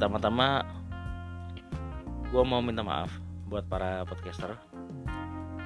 pertama-tama 0.00 0.64
gue 2.32 2.40
mau 2.40 2.64
minta 2.64 2.80
maaf 2.80 3.12
buat 3.52 3.68
para 3.68 4.00
podcaster 4.08 4.56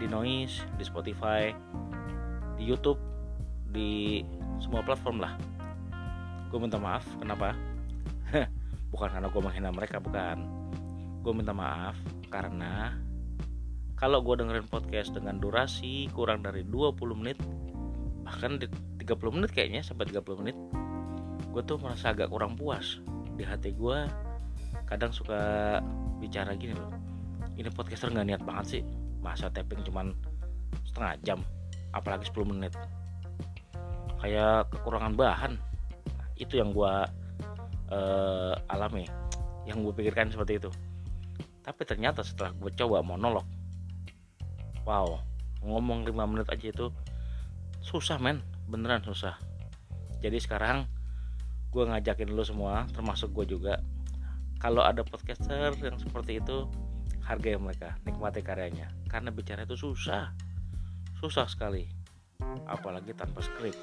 di 0.02 0.10
Noise, 0.10 0.66
di 0.74 0.82
Spotify, 0.82 1.54
di 2.58 2.66
YouTube, 2.66 2.98
di 3.70 4.26
semua 4.58 4.82
platform 4.82 5.23
lah. 5.23 5.38
Gue 6.50 6.59
minta 6.59 6.82
maaf, 6.82 7.06
kenapa? 7.23 7.55
bukan 8.91 9.06
karena 9.14 9.30
gue 9.30 9.38
menghina 9.38 9.70
mereka, 9.70 10.02
bukan. 10.02 10.42
Gue 11.23 11.30
minta 11.30 11.55
maaf 11.55 11.95
karena 12.27 12.91
kalau 13.95 14.19
gue 14.19 14.34
dengerin 14.34 14.66
podcast 14.66 15.14
dengan 15.14 15.38
durasi 15.38 16.10
kurang 16.10 16.42
dari 16.42 16.66
20 16.66 16.91
menit, 17.23 17.38
bahkan 18.27 18.59
di 18.59 18.66
30 18.98 19.14
menit 19.30 19.55
kayaknya 19.55 19.87
sampai 19.87 20.10
30 20.10 20.42
menit, 20.42 20.59
gue 21.55 21.62
tuh 21.62 21.78
merasa 21.78 22.10
agak 22.10 22.34
kurang 22.34 22.59
puas 22.59 22.98
di 23.34 23.42
hati 23.42 23.70
gue 23.74 24.23
kadang 24.88 25.11
suka 25.11 25.79
bicara 26.20 26.56
gini 26.56 26.77
loh. 26.77 26.92
Ini 27.55 27.70
podcaster 27.70 28.11
nggak 28.11 28.27
niat 28.27 28.42
banget 28.42 28.66
sih. 28.79 28.83
Masa 29.23 29.48
tapping 29.48 29.84
cuman 29.87 30.12
setengah 30.84 31.15
jam 31.25 31.38
apalagi 31.95 32.29
10 32.29 32.51
menit. 32.51 32.73
Kayak 34.20 34.73
kekurangan 34.73 35.15
bahan. 35.15 35.52
Itu 36.34 36.59
yang 36.59 36.75
gue 36.75 36.95
uh, 37.95 38.55
alami. 38.73 39.06
Yang 39.65 39.91
gue 39.91 39.92
pikirkan 40.05 40.33
seperti 40.33 40.61
itu. 40.61 40.70
Tapi 41.64 41.83
ternyata 41.89 42.20
setelah 42.20 42.53
gue 42.53 42.70
coba 42.77 43.01
monolog 43.01 43.47
wow 44.84 45.16
ngomong 45.64 46.05
5 46.05 46.12
menit 46.28 46.47
aja 46.53 46.66
itu 46.69 46.87
susah 47.80 48.20
men. 48.20 48.45
Beneran 48.69 49.05
susah. 49.05 49.37
Jadi 50.20 50.41
sekarang 50.41 50.89
gue 51.69 51.84
ngajakin 51.84 52.33
lo 52.33 52.45
semua 52.45 52.89
termasuk 52.92 53.33
gue 53.33 53.56
juga 53.56 53.80
kalau 54.65 54.81
ada 54.81 55.05
podcaster 55.05 55.77
yang 55.77 56.01
seperti 56.01 56.41
itu 56.41 56.65
hargai 57.20 57.61
mereka 57.61 58.01
nikmati 58.09 58.41
karyanya. 58.41 58.89
Karena 59.12 59.29
bicara 59.29 59.69
itu 59.69 59.77
susah. 59.77 60.33
Susah 61.20 61.45
sekali. 61.45 61.84
Apalagi 62.65 63.12
tanpa 63.12 63.45
skrip 63.45 63.77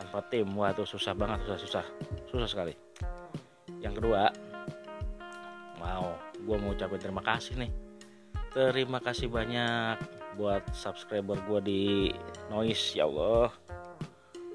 tanpa 0.00 0.24
tim. 0.32 0.48
Wah 0.56 0.72
itu 0.72 0.88
susah 0.88 1.12
banget 1.12 1.44
susah 1.44 1.60
susah. 1.60 1.84
Susah 2.32 2.48
sekali. 2.48 2.72
Yang 3.84 4.00
kedua 4.00 4.32
wow 5.76 6.16
gue 6.40 6.56
mau 6.56 6.72
ucapin 6.72 6.96
terima 6.96 7.20
kasih 7.20 7.60
nih. 7.60 7.72
Terima 8.56 8.96
kasih 8.96 9.28
banyak 9.28 10.00
buat 10.40 10.64
subscriber 10.72 11.36
gue 11.44 11.60
di 11.68 11.82
noise 12.48 12.96
ya 12.96 13.04
Allah. 13.04 13.52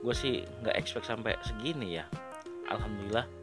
Gue 0.01 0.17
sih 0.17 0.41
nggak 0.65 0.81
expect 0.81 1.05
sampai 1.05 1.37
segini 1.45 2.01
ya. 2.01 2.09
Alhamdulillah 2.73 3.36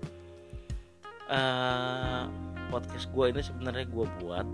uh, 1.31 2.29
podcast 2.69 3.09
gue 3.13 3.25
ini 3.31 3.41
sebenarnya 3.41 3.87
gue 3.89 4.07
buat. 4.21 4.47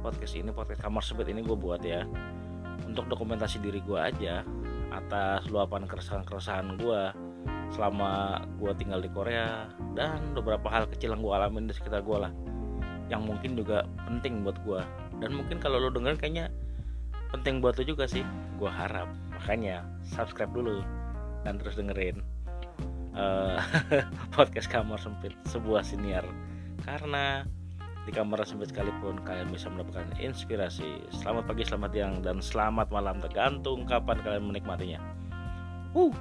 Podcast 0.00 0.32
ini 0.38 0.48
podcast 0.54 0.80
kamar 0.80 1.04
sebet 1.04 1.28
ini 1.28 1.44
gue 1.44 1.56
buat 1.56 1.82
ya. 1.84 2.06
Untuk 2.88 3.06
dokumentasi 3.10 3.60
diri 3.60 3.84
gue 3.84 3.98
aja 4.00 4.42
atas 4.90 5.46
luapan 5.46 5.86
keresahan-keresahan 5.86 6.80
gue 6.80 7.02
selama 7.70 8.42
gue 8.58 8.72
tinggal 8.74 8.98
di 8.98 9.06
Korea 9.06 9.70
dan 9.94 10.34
beberapa 10.34 10.66
hal 10.66 10.90
kecil 10.90 11.14
yang 11.14 11.22
gue 11.22 11.30
alamin 11.30 11.70
di 11.70 11.74
sekitar 11.78 12.02
gue 12.02 12.18
lah 12.26 12.34
yang 13.06 13.22
mungkin 13.22 13.54
juga 13.54 13.86
penting 14.10 14.42
buat 14.42 14.58
gue 14.66 14.82
dan 15.22 15.30
mungkin 15.30 15.62
kalau 15.62 15.78
lo 15.78 15.94
dengerin 15.94 16.18
kayaknya 16.18 16.46
penting 17.30 17.62
buat 17.62 17.78
lo 17.78 17.86
juga 17.86 18.10
sih. 18.10 18.26
Gue 18.58 18.68
harap. 18.68 19.06
Makanya 19.38 19.86
subscribe 20.02 20.50
dulu 20.50 20.82
dan 21.46 21.56
terus 21.56 21.78
dengerin 21.78 22.20
uh, 23.20 23.60
podcast 24.34 24.68
kamar 24.72 24.96
sempit 24.96 25.36
sebuah 25.48 25.84
siniar. 25.84 26.24
Karena 26.82 27.44
di 28.08 28.10
kamar 28.16 28.42
sempit 28.48 28.72
sekalipun 28.72 29.20
kalian 29.22 29.52
bisa 29.52 29.68
mendapatkan 29.68 30.08
inspirasi. 30.16 31.04
Selamat 31.12 31.44
pagi 31.52 31.68
selamat 31.68 31.90
siang 31.92 32.14
dan 32.24 32.40
selamat 32.40 32.88
malam 32.88 33.20
tergantung 33.20 33.84
kapan 33.84 34.18
kalian 34.24 34.48
menikmatinya. 34.48 35.00
Uh. 35.92 36.14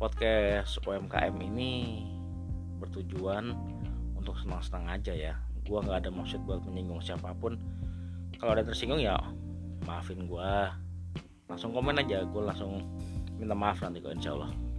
Podcast 0.00 0.80
UMKM 0.88 1.36
ini 1.44 2.02
bertujuan 2.80 3.52
untuk 4.16 4.32
senang-senang 4.40 4.96
aja 4.96 5.12
ya. 5.12 5.34
Gua 5.68 5.84
nggak 5.84 6.08
ada 6.08 6.10
maksud 6.10 6.40
buat 6.48 6.64
menyinggung 6.64 7.04
siapa 7.04 7.36
pun. 7.36 7.60
Kalau 8.40 8.56
ada 8.56 8.64
tersinggung 8.64 9.04
ya 9.04 9.20
maafin 9.84 10.24
gua. 10.24 10.72
Langsung 11.52 11.74
komen 11.74 11.98
aja 11.98 12.22
gue 12.22 12.42
langsung 12.46 12.78
minta 13.42 13.58
maaf 13.58 13.82
nanti 13.82 13.98
kok 13.98 14.14
insya 14.14 14.38
Allah 14.38 14.69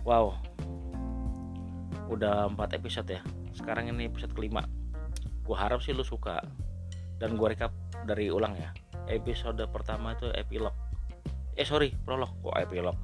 Wow. 0.00 0.32
Udah 2.08 2.48
4 2.48 2.76
episode 2.80 3.20
ya. 3.20 3.20
Sekarang 3.52 3.92
ini 3.92 4.08
episode 4.08 4.32
kelima. 4.32 4.64
Gue 5.44 5.56
harap 5.56 5.84
sih 5.84 5.92
lu 5.92 6.00
suka. 6.00 6.40
Dan 7.20 7.36
gue 7.36 7.46
recap 7.52 7.72
dari 8.08 8.32
ulang 8.32 8.56
ya. 8.56 8.72
Episode 9.12 9.60
pertama 9.68 10.16
itu 10.16 10.32
epilog. 10.32 10.72
Eh 11.52 11.68
sorry 11.68 11.92
prolog. 11.92 12.32
Kok 12.40 12.56
epilog? 12.56 12.96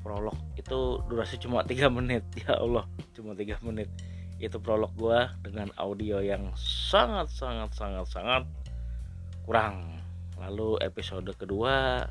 Prolog. 0.00 0.36
Itu 0.56 1.04
durasi 1.12 1.36
cuma 1.36 1.60
3 1.68 1.92
menit. 1.92 2.24
Ya 2.40 2.56
Allah 2.56 2.88
cuma 3.12 3.36
3 3.36 3.60
menit. 3.60 3.92
Itu 4.40 4.56
prolog 4.64 4.96
gue 4.96 5.20
dengan 5.44 5.68
audio 5.76 6.24
yang 6.24 6.48
sangat 6.56 7.28
sangat 7.28 7.76
sangat 7.76 8.08
sangat 8.08 8.42
kurang. 9.44 10.00
Lalu 10.40 10.80
episode 10.80 11.28
kedua 11.36 12.08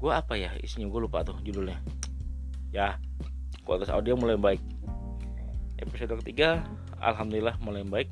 gue 0.00 0.12
apa 0.16 0.32
ya? 0.40 0.56
Isinya 0.64 0.88
gue 0.88 1.00
lupa 1.04 1.20
tuh 1.20 1.36
judulnya 1.44 1.76
ya 2.68 3.00
kualitas 3.64 3.92
audio 3.92 4.16
mulai 4.16 4.36
baik. 4.36 4.62
Episode 5.80 6.20
ketiga 6.24 6.64
alhamdulillah 7.00 7.56
mulai 7.64 7.84
baik. 7.84 8.08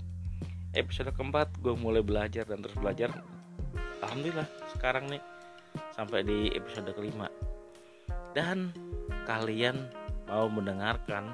Episode 0.76 1.12
keempat 1.16 1.48
gue 1.60 1.72
mulai 1.76 2.04
belajar 2.04 2.44
dan 2.44 2.60
terus 2.60 2.76
belajar. 2.76 3.12
Alhamdulillah 4.04 4.48
sekarang 4.76 5.08
nih 5.08 5.22
sampai 5.96 6.24
di 6.24 6.52
episode 6.52 6.92
kelima. 6.92 7.28
Dan 8.36 8.72
kalian 9.24 9.88
mau 10.28 10.48
mendengarkan 10.52 11.32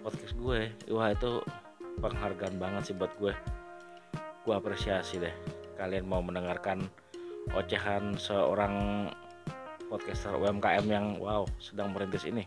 podcast 0.00 0.32
gue 0.40 0.72
wah 0.88 1.12
itu 1.12 1.44
penghargaan 2.00 2.56
banget 2.56 2.92
sih 2.92 2.96
buat 2.96 3.12
gue. 3.20 3.32
Gue 4.44 4.54
apresiasi 4.56 5.20
deh 5.20 5.32
kalian 5.76 6.08
mau 6.08 6.24
mendengarkan 6.24 6.88
ocehan 7.54 8.18
seorang 8.18 9.08
podcaster 9.88 10.36
UMKM 10.36 10.86
yang 10.86 11.16
wow 11.18 11.48
sedang 11.58 11.90
merintis 11.96 12.28
ini. 12.28 12.44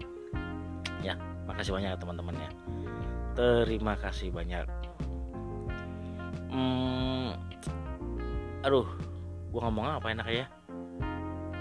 Ya 1.01 1.17
makasih 1.49 1.73
banyak 1.75 1.97
teman-temannya. 1.97 2.49
Terima 3.33 3.97
kasih 3.97 4.29
banyak. 4.29 4.65
Hmm, 6.51 7.33
aduh 8.61 8.85
gua 9.49 9.67
ngomong 9.67 9.85
apa 9.97 10.07
enak 10.13 10.27
ya? 10.29 10.45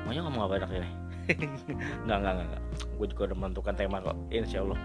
Maunya 0.05 0.23
ngomong 0.23 0.43
apa 0.47 0.55
enak 0.61 0.71
ini? 0.77 0.91
Nggak 2.05 2.19
nggak 2.21 2.35
nggak 2.35 2.63
gue 3.01 3.07
juga 3.17 3.33
udah 3.33 3.39
menentukan 3.41 3.75
tema 3.81 3.97
kok 4.05 4.17
insya 4.29 4.61
Allah 4.61 4.81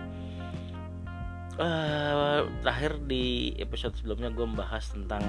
uh, 1.59 2.39
terakhir 2.63 2.95
di 3.11 3.51
episode 3.59 3.91
sebelumnya 4.00 4.31
gue 4.31 4.47
membahas 4.47 4.88
tentang 4.95 5.23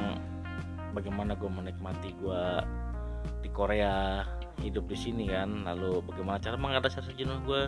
bagaimana 0.94 1.34
gue 1.34 1.50
menikmati 1.50 2.14
gue 2.22 2.42
di 3.42 3.50
Korea 3.50 4.22
hidup 4.62 4.88
di 4.88 4.96
sini 4.96 5.24
kan. 5.28 5.64
Lalu 5.64 6.04
bagaimana 6.06 6.38
cara 6.40 6.56
mengatasi 6.56 7.02
rasa 7.02 7.12
jenuh 7.16 7.38
gue 7.44 7.62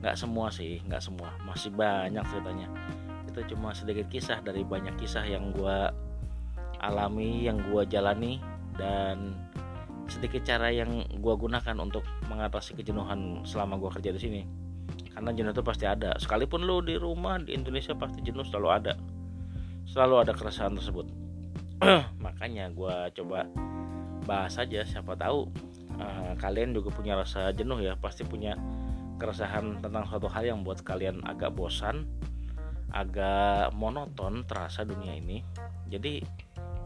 nggak 0.00 0.16
semua 0.16 0.48
sih 0.52 0.80
nggak 0.84 1.02
semua. 1.02 1.32
Masih 1.44 1.72
banyak 1.72 2.24
ceritanya. 2.28 2.68
Itu 3.28 3.40
cuma 3.54 3.72
sedikit 3.72 4.08
kisah 4.10 4.40
dari 4.42 4.66
banyak 4.66 4.96
kisah 4.98 5.24
yang 5.24 5.54
gue 5.54 5.78
alami 6.80 7.44
yang 7.44 7.60
gue 7.60 7.84
jalani 7.86 8.40
dan 8.80 9.36
sedikit 10.10 10.42
cara 10.42 10.72
yang 10.74 11.06
gue 11.06 11.34
gunakan 11.38 11.76
untuk 11.78 12.02
mengatasi 12.26 12.74
kejenuhan 12.74 13.46
selama 13.46 13.78
gue 13.78 13.90
kerja 14.00 14.10
di 14.10 14.20
sini. 14.20 14.42
Karena 15.14 15.30
jenuh 15.30 15.52
itu 15.54 15.62
pasti 15.62 15.86
ada. 15.86 16.16
Sekalipun 16.18 16.66
lo 16.66 16.82
di 16.82 16.98
rumah 16.98 17.38
di 17.38 17.54
Indonesia 17.54 17.94
pasti 17.94 18.18
jenuh 18.24 18.42
selalu 18.42 18.68
ada. 18.72 18.94
Selalu 19.86 20.14
ada 20.26 20.32
keresahan 20.34 20.74
tersebut. 20.74 21.06
Makanya 22.24 22.74
gue 22.74 22.96
coba 23.22 23.46
bahas 24.26 24.54
aja 24.58 24.84
siapa 24.84 25.16
tahu 25.16 25.48
uh, 26.00 26.32
kalian 26.40 26.72
juga 26.72 26.88
punya 26.90 27.14
rasa 27.14 27.52
jenuh 27.52 27.78
ya 27.78 27.94
pasti 28.00 28.24
punya 28.24 28.56
keresahan 29.20 29.84
tentang 29.84 30.08
suatu 30.08 30.32
hal 30.32 30.48
yang 30.48 30.64
buat 30.64 30.80
kalian 30.80 31.20
agak 31.28 31.52
bosan 31.52 32.08
agak 32.90 33.70
monoton 33.78 34.42
terasa 34.48 34.82
dunia 34.82 35.14
ini. 35.14 35.46
Jadi 35.86 36.24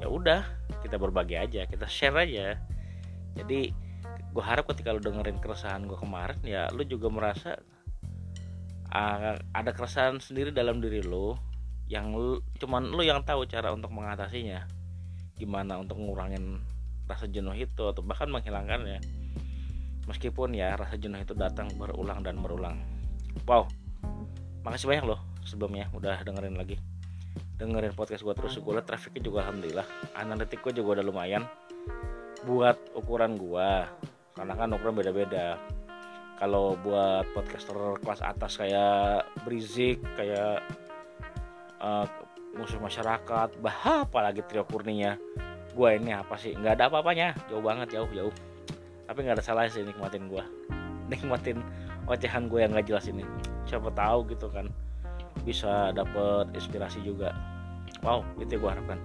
ya 0.03 0.11
udah 0.11 0.43
kita 0.83 0.99
berbagi 0.99 1.39
aja 1.39 1.65
kita 1.65 1.87
share 1.87 2.19
aja. 2.19 2.59
Jadi 3.39 3.73
gue 4.35 4.45
harap 4.45 4.67
ketika 4.75 4.91
lu 4.91 5.01
dengerin 5.01 5.39
keresahan 5.39 5.87
gue 5.87 5.95
kemarin 5.95 6.43
ya 6.43 6.67
lu 6.75 6.83
juga 6.83 7.07
merasa 7.07 7.55
uh, 8.91 9.39
ada 9.55 9.71
keresahan 9.71 10.19
sendiri 10.19 10.51
dalam 10.51 10.83
diri 10.83 11.01
lu 11.07 11.39
yang 11.85 12.17
lu, 12.17 12.41
cuman 12.57 12.91
lu 12.91 13.05
yang 13.05 13.21
tahu 13.23 13.45
cara 13.45 13.71
untuk 13.71 13.93
mengatasinya. 13.93 14.65
Gimana 15.37 15.83
untuk 15.83 15.99
ngurangin 16.01 16.63
rasa 17.05 17.29
jenuh 17.29 17.55
itu 17.57 17.83
atau 17.85 18.03
bahkan 18.05 18.29
menghilangkannya. 18.29 19.01
Meskipun 20.05 20.53
ya 20.53 20.77
rasa 20.77 21.01
jenuh 21.01 21.21
itu 21.21 21.33
datang 21.33 21.73
berulang 21.77 22.21
dan 22.21 22.41
berulang. 22.41 22.81
Wow 23.49 23.69
makasih 24.65 24.89
banyak 24.89 25.05
loh 25.05 25.21
sebelumnya 25.45 25.93
udah 25.93 26.25
dengerin 26.25 26.57
lagi. 26.57 26.81
Dengerin 27.61 27.95
podcast 27.95 28.25
gue 28.25 28.35
terus 28.35 28.57
gue 28.59 28.73
liat 28.73 28.89
trafficnya 28.89 29.23
juga 29.23 29.47
alhamdulillah. 29.47 29.87
Analitik 30.17 30.65
gue 30.65 30.73
juga 30.81 30.99
udah 30.99 31.05
lumayan 31.05 31.45
buat 32.49 32.81
ukuran 32.97 33.37
gue 33.37 33.71
karena 34.35 34.53
kan 34.57 34.69
ukuran 34.73 34.97
beda-beda. 34.97 35.61
Kalau 36.41 36.75
buat 36.83 37.31
podcaster 37.31 37.77
kelas 38.03 38.25
atas 38.25 38.59
kayak 38.59 39.29
Brizik 39.47 40.03
kayak 40.19 40.65
uh, 41.79 42.09
musuh 42.59 42.81
masyarakat 42.83 43.55
bah 43.63 44.09
apalagi 44.09 44.43
trio 44.49 44.67
kurninya 44.67 45.15
gue 45.75 45.89
ini 45.99 46.15
apa 46.15 46.39
sih? 46.39 46.55
Nggak 46.55 46.81
ada 46.81 46.85
apa-apanya. 46.89 47.35
Jauh 47.51 47.61
banget 47.61 47.99
jauh 47.99 48.11
jauh. 48.15 48.35
Tapi 49.05 49.19
nggak 49.21 49.43
ada 49.43 49.45
salah 49.45 49.69
sih 49.69 49.85
nikmatin 49.85 50.33
gue 50.33 50.41
nikmatin 51.13 51.61
ocehan 52.09 52.49
gue 52.49 52.65
yang 52.65 52.73
nggak 52.73 52.89
jelas 52.89 53.11
ini. 53.11 53.27
Siapa 53.69 53.93
tahu 53.93 54.31
gitu 54.33 54.49
kan 54.49 54.71
bisa 55.45 55.93
dapet 55.93 56.55
inspirasi 56.57 57.03
juga. 57.05 57.35
Wow 58.01 58.25
itu 58.41 58.57
gue 58.57 58.71
harapkan. 58.71 58.97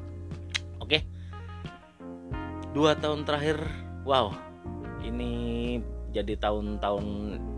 Oke. 0.79 1.03
Dua 2.71 2.95
tahun 2.95 3.25
terakhir 3.25 3.59
wow. 4.07 4.31
Ini 4.99 5.31
jadi 6.13 6.35
tahun-tahun 6.37 7.05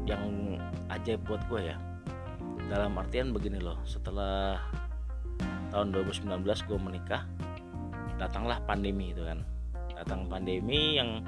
yang 0.08 0.58
ajaib 0.90 1.22
buat 1.28 1.44
gue 1.52 1.74
ya. 1.74 1.78
Dalam 2.72 2.96
artian 2.96 3.36
begini 3.36 3.60
loh 3.60 3.78
setelah 3.84 4.58
tahun 5.72 5.96
2019 5.96 6.44
gue 6.44 6.80
menikah 6.80 7.24
datanglah 8.22 8.62
pandemi 8.70 9.10
itu 9.10 9.26
kan. 9.26 9.42
Datang 9.98 10.30
pandemi 10.30 11.02
yang 11.02 11.26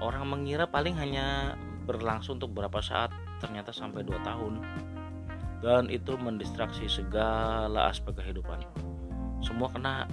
orang 0.00 0.24
mengira 0.24 0.64
paling 0.64 0.96
hanya 0.96 1.52
berlangsung 1.84 2.40
untuk 2.40 2.56
beberapa 2.56 2.80
saat 2.80 3.12
ternyata 3.44 3.76
sampai 3.76 4.00
2 4.00 4.24
tahun. 4.24 4.64
Dan 5.60 5.92
itu 5.92 6.16
mendistraksi 6.16 6.88
segala 6.88 7.92
aspek 7.92 8.16
kehidupan. 8.16 8.64
Semua 9.44 9.68
kena 9.68 10.08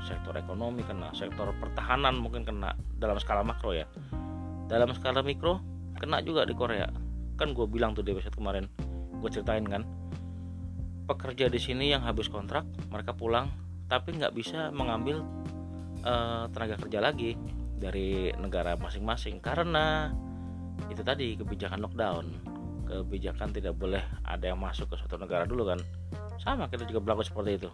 sektor 0.00 0.32
ekonomi 0.32 0.80
kena 0.80 1.12
sektor 1.12 1.52
pertahanan 1.60 2.16
mungkin 2.16 2.48
kena 2.48 2.72
dalam 2.96 3.20
skala 3.20 3.44
makro 3.44 3.76
ya. 3.76 3.84
Dalam 4.68 4.96
skala 4.96 5.20
mikro 5.20 5.60
kena 6.00 6.24
juga 6.24 6.48
di 6.48 6.56
Korea. 6.56 6.88
Kan 7.36 7.52
gue 7.52 7.68
bilang 7.68 7.92
tuh 7.92 8.04
di 8.04 8.16
episode 8.16 8.36
kemarin 8.36 8.64
gue 9.20 9.28
ceritain 9.28 9.64
kan. 9.64 9.84
Pekerja 11.04 11.52
di 11.52 11.60
sini 11.60 11.92
yang 11.92 12.04
habis 12.04 12.28
kontrak 12.28 12.64
mereka 12.88 13.12
pulang 13.12 13.52
tapi 13.90 14.14
nggak 14.14 14.32
bisa 14.38 14.70
mengambil 14.70 15.26
uh, 16.06 16.46
tenaga 16.54 16.78
kerja 16.78 17.02
lagi 17.02 17.34
dari 17.74 18.30
negara 18.38 18.78
masing-masing. 18.78 19.42
Karena 19.42 20.14
itu 20.86 21.02
tadi 21.02 21.34
kebijakan 21.34 21.82
lockdown. 21.82 22.24
Kebijakan 22.86 23.50
tidak 23.50 23.74
boleh 23.74 24.02
ada 24.22 24.54
yang 24.54 24.62
masuk 24.62 24.94
ke 24.94 24.94
suatu 24.94 25.18
negara 25.18 25.42
dulu 25.42 25.74
kan. 25.74 25.82
Sama 26.38 26.70
kita 26.70 26.86
juga 26.86 27.02
berlaku 27.02 27.26
seperti 27.26 27.66
itu. 27.66 27.70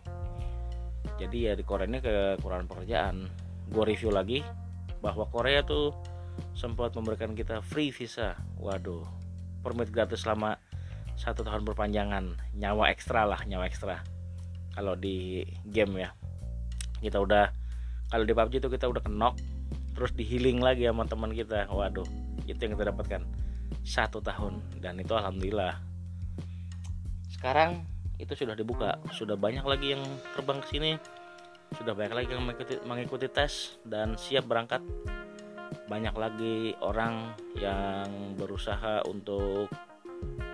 Jadi 1.20 1.38
ya 1.46 1.52
di 1.52 1.62
Korea 1.62 1.84
ini 1.84 2.00
kekurangan 2.00 2.66
pekerjaan. 2.66 3.16
Gue 3.68 3.84
review 3.84 4.08
lagi 4.08 4.40
bahwa 5.04 5.28
Korea 5.28 5.60
tuh 5.60 5.92
sempat 6.56 6.96
memberikan 6.96 7.36
kita 7.36 7.60
free 7.60 7.92
visa. 7.92 8.40
Waduh 8.56 9.04
permit 9.60 9.92
gratis 9.92 10.24
selama 10.24 10.56
satu 11.16 11.44
tahun 11.44 11.64
berpanjangan. 11.68 12.56
Nyawa 12.56 12.88
ekstra 12.88 13.28
lah 13.28 13.40
nyawa 13.44 13.68
ekstra 13.68 14.15
kalau 14.76 14.92
di 14.92 15.40
game 15.64 16.04
ya. 16.04 16.12
Kita 17.00 17.16
udah 17.24 17.48
kalau 18.12 18.22
di 18.28 18.36
PUBG 18.36 18.60
itu 18.60 18.68
kita 18.68 18.86
udah 18.86 19.02
kenok 19.02 19.34
terus 19.96 20.12
di 20.12 20.22
healing 20.22 20.60
lagi 20.60 20.84
sama 20.84 21.08
teman 21.08 21.32
kita. 21.32 21.66
Waduh 21.72 22.06
itu 22.44 22.60
yang 22.60 22.76
kita 22.76 22.92
dapatkan. 22.92 23.24
Satu 23.82 24.20
tahun 24.20 24.60
dan 24.78 25.00
itu 25.00 25.16
alhamdulillah. 25.16 25.80
Sekarang 27.32 27.82
itu 28.20 28.32
sudah 28.36 28.52
dibuka. 28.52 29.00
Sudah 29.12 29.34
banyak 29.34 29.64
lagi 29.64 29.96
yang 29.96 30.02
terbang 30.36 30.60
ke 30.60 30.68
sini. 30.70 30.92
Sudah 31.74 31.98
banyak 31.98 32.14
lagi 32.14 32.28
yang 32.30 32.46
mengikuti, 32.46 32.74
mengikuti 32.86 33.26
tes 33.26 33.80
dan 33.82 34.14
siap 34.14 34.46
berangkat. 34.46 34.84
Banyak 35.90 36.14
lagi 36.14 36.74
orang 36.78 37.34
yang 37.58 38.36
berusaha 38.38 39.02
untuk 39.06 39.66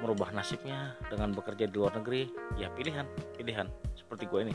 merubah 0.03 0.35
nasibnya 0.35 0.97
dengan 1.07 1.37
bekerja 1.37 1.69
di 1.69 1.75
luar 1.77 2.01
negeri. 2.01 2.29
Ya 2.57 2.73
pilihan 2.73 3.05
pilihan 3.37 3.69
seperti 4.13 4.29
gue 4.29 4.41
ini. 4.45 4.55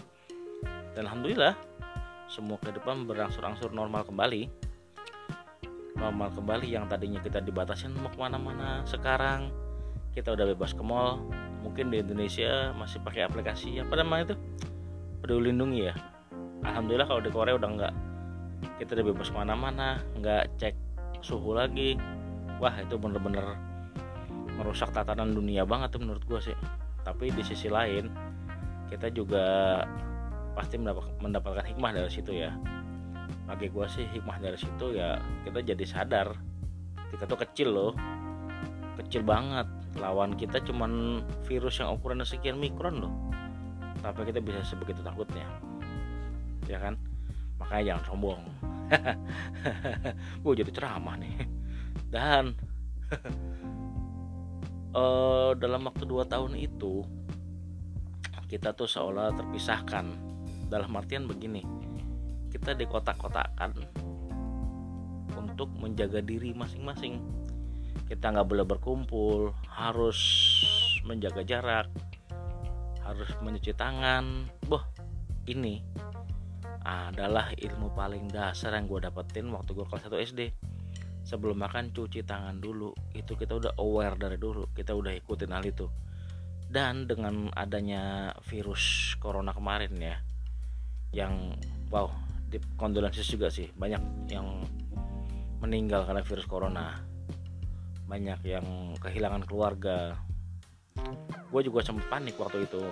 Dan 0.94 1.10
alhamdulillah 1.10 1.58
semua 2.30 2.62
kehidupan 2.62 3.10
berangsur-angsur 3.10 3.74
normal 3.74 4.06
kembali. 4.06 4.46
Normal 5.98 6.30
kembali 6.30 6.70
yang 6.70 6.86
tadinya 6.86 7.18
kita 7.26 7.42
dibatasin 7.42 7.90
mau 7.98 8.14
ke 8.14 8.22
mana-mana 8.22 8.86
sekarang 8.86 9.50
kita 10.14 10.38
udah 10.38 10.46
bebas 10.54 10.78
ke 10.78 10.86
mall. 10.86 11.26
Mungkin 11.66 11.90
di 11.90 12.06
Indonesia 12.06 12.70
masih 12.78 13.02
pakai 13.02 13.26
aplikasi 13.26 13.82
apa 13.82 13.98
namanya 13.98 14.30
itu? 14.30 14.36
Peduli 15.26 15.50
lindungi 15.50 15.90
ya. 15.90 15.98
Alhamdulillah 16.62 17.10
kalau 17.10 17.22
di 17.26 17.34
Korea 17.34 17.58
udah 17.58 17.70
nggak. 17.74 17.94
Kita 18.78 18.94
udah 18.94 19.06
bebas 19.10 19.34
ke 19.34 19.42
mana-mana 19.42 20.06
nggak 20.22 20.54
cek 20.62 20.78
suhu 21.26 21.58
lagi. 21.58 21.98
Wah 22.62 22.78
itu 22.78 22.94
bener-bener 23.02 23.58
merusak 24.54 24.94
tatanan 24.94 25.34
dunia 25.34 25.66
banget 25.66 25.98
tuh 25.98 26.06
menurut 26.06 26.22
gue 26.30 26.54
sih. 26.54 26.58
Tapi 27.02 27.34
di 27.34 27.42
sisi 27.42 27.74
lain 27.74 28.27
kita 28.88 29.08
juga 29.12 29.46
pasti 30.58 30.80
mendapatkan 30.80 31.66
hikmah 31.68 31.92
dari 31.94 32.10
situ 32.10 32.34
ya. 32.34 32.56
Bagi 33.48 33.72
gue 33.72 33.86
sih 33.88 34.08
hikmah 34.10 34.42
dari 34.42 34.58
situ 34.58 34.96
ya 34.96 35.20
kita 35.44 35.62
jadi 35.62 35.86
sadar. 35.86 36.34
Kita 37.14 37.24
tuh 37.30 37.40
kecil 37.40 37.70
loh. 37.72 37.94
Kecil 38.98 39.24
banget. 39.24 39.68
Lawan 40.02 40.36
kita 40.36 40.62
cuman 40.64 41.24
virus 41.46 41.80
yang 41.80 41.96
ukurannya 41.96 42.26
sekian 42.26 42.58
mikron 42.58 43.04
loh. 43.04 43.14
Tapi 44.02 44.28
kita 44.28 44.40
bisa 44.42 44.64
sebegitu 44.66 45.04
takutnya. 45.06 45.46
Ya 46.68 46.82
kan? 46.82 47.00
Makanya 47.62 47.94
jangan 47.94 48.04
sombong. 48.08 48.42
Gue 50.44 50.54
jadi 50.56 50.72
ceramah 50.72 51.16
nih. 51.20 51.36
Dan 52.08 52.56
uh, 54.96 55.52
dalam 55.62 55.82
waktu 55.88 56.04
dua 56.08 56.24
tahun 56.28 56.56
itu 56.56 57.04
kita 58.48 58.72
tuh 58.72 58.88
seolah 58.88 59.36
terpisahkan. 59.36 60.08
Dalam 60.68 60.92
artian 60.96 61.28
begini 61.28 61.64
kita 62.52 62.76
dikotak-kotakan 62.76 63.76
untuk 65.36 65.70
menjaga 65.80 66.24
diri 66.24 66.56
masing-masing. 66.56 67.20
Kita 68.08 68.32
nggak 68.32 68.48
boleh 68.48 68.66
berkumpul 68.68 69.52
harus 69.68 70.20
menjaga 71.04 71.44
jarak 71.44 71.88
harus 73.04 73.32
mencuci 73.40 73.72
tangan. 73.76 74.52
Boh 74.68 74.84
ini 75.48 75.80
adalah 76.84 77.52
ilmu 77.56 77.92
paling 77.96 78.32
dasar 78.32 78.76
yang 78.76 78.88
gue 78.88 79.04
dapetin 79.04 79.52
waktu 79.52 79.76
gue 79.76 79.88
kelas 79.88 80.08
1 80.08 80.28
SD 80.28 80.42
sebelum 81.28 81.60
makan 81.60 81.92
cuci 81.92 82.24
tangan 82.24 82.60
dulu. 82.60 82.96
Itu 83.12 83.36
kita 83.36 83.60
udah 83.60 83.76
aware 83.80 84.16
dari 84.16 84.40
dulu 84.40 84.72
kita 84.72 84.96
udah 84.96 85.16
ikutin 85.16 85.52
hal 85.52 85.64
itu 85.68 85.88
dan 86.68 87.08
dengan 87.08 87.48
adanya 87.56 88.36
virus 88.44 89.16
corona 89.24 89.56
kemarin 89.56 89.96
ya 89.96 90.16
yang 91.16 91.56
wow 91.88 92.12
di 92.48 92.60
kondolensis 92.76 93.28
juga 93.28 93.48
sih. 93.48 93.72
Banyak 93.72 94.32
yang 94.32 94.64
meninggal 95.64 96.08
karena 96.08 96.24
virus 96.24 96.48
corona. 96.48 97.00
Banyak 98.08 98.40
yang 98.48 98.96
kehilangan 99.00 99.44
keluarga. 99.48 100.16
Gue 101.52 101.62
juga 101.64 101.84
sempat 101.84 102.08
panik 102.12 102.36
waktu 102.40 102.68
itu. 102.68 102.84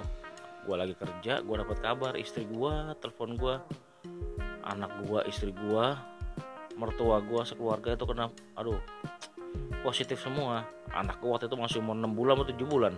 Gue 0.66 0.76
lagi 0.76 0.96
kerja 0.96 1.44
gue 1.44 1.56
dapat 1.56 1.78
kabar 1.84 2.14
istri 2.18 2.48
gue 2.48 2.74
telepon 2.98 3.38
gue 3.38 3.56
anak 4.66 4.92
gue 5.06 5.20
istri 5.30 5.54
gue 5.54 5.86
mertua 6.74 7.22
gue 7.22 7.42
sekeluarga 7.46 7.94
itu 7.94 8.06
kena 8.08 8.32
aduh 8.56 8.80
positif 9.84 10.24
semua. 10.24 10.64
Anak 10.96 11.20
gue 11.20 11.28
waktu 11.28 11.52
itu 11.52 11.60
masih 11.60 11.84
umur 11.84 12.00
6 12.00 12.16
bulan 12.16 12.34
atau 12.40 12.48
7 12.56 12.64
bulan 12.68 12.94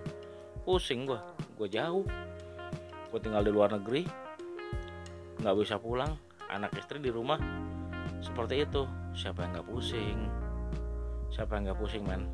pusing 0.67 1.07
gue 1.07 1.15
gue 1.55 1.67
jauh. 1.71 2.03
Gue 3.07 3.19
tinggal 3.23 3.41
di 3.41 3.51
luar 3.55 3.71
negeri. 3.71 4.03
Nggak 5.39 5.55
bisa 5.63 5.79
pulang. 5.79 6.19
Anak 6.51 6.75
istri 6.75 6.99
di 6.99 7.07
rumah. 7.07 7.39
Seperti 8.19 8.67
itu. 8.67 8.83
Siapa 9.15 9.47
yang 9.47 9.51
nggak 9.55 9.67
pusing? 9.71 10.19
Siapa 11.31 11.55
yang 11.55 11.71
nggak 11.71 11.79
pusing 11.79 12.03
man 12.03 12.27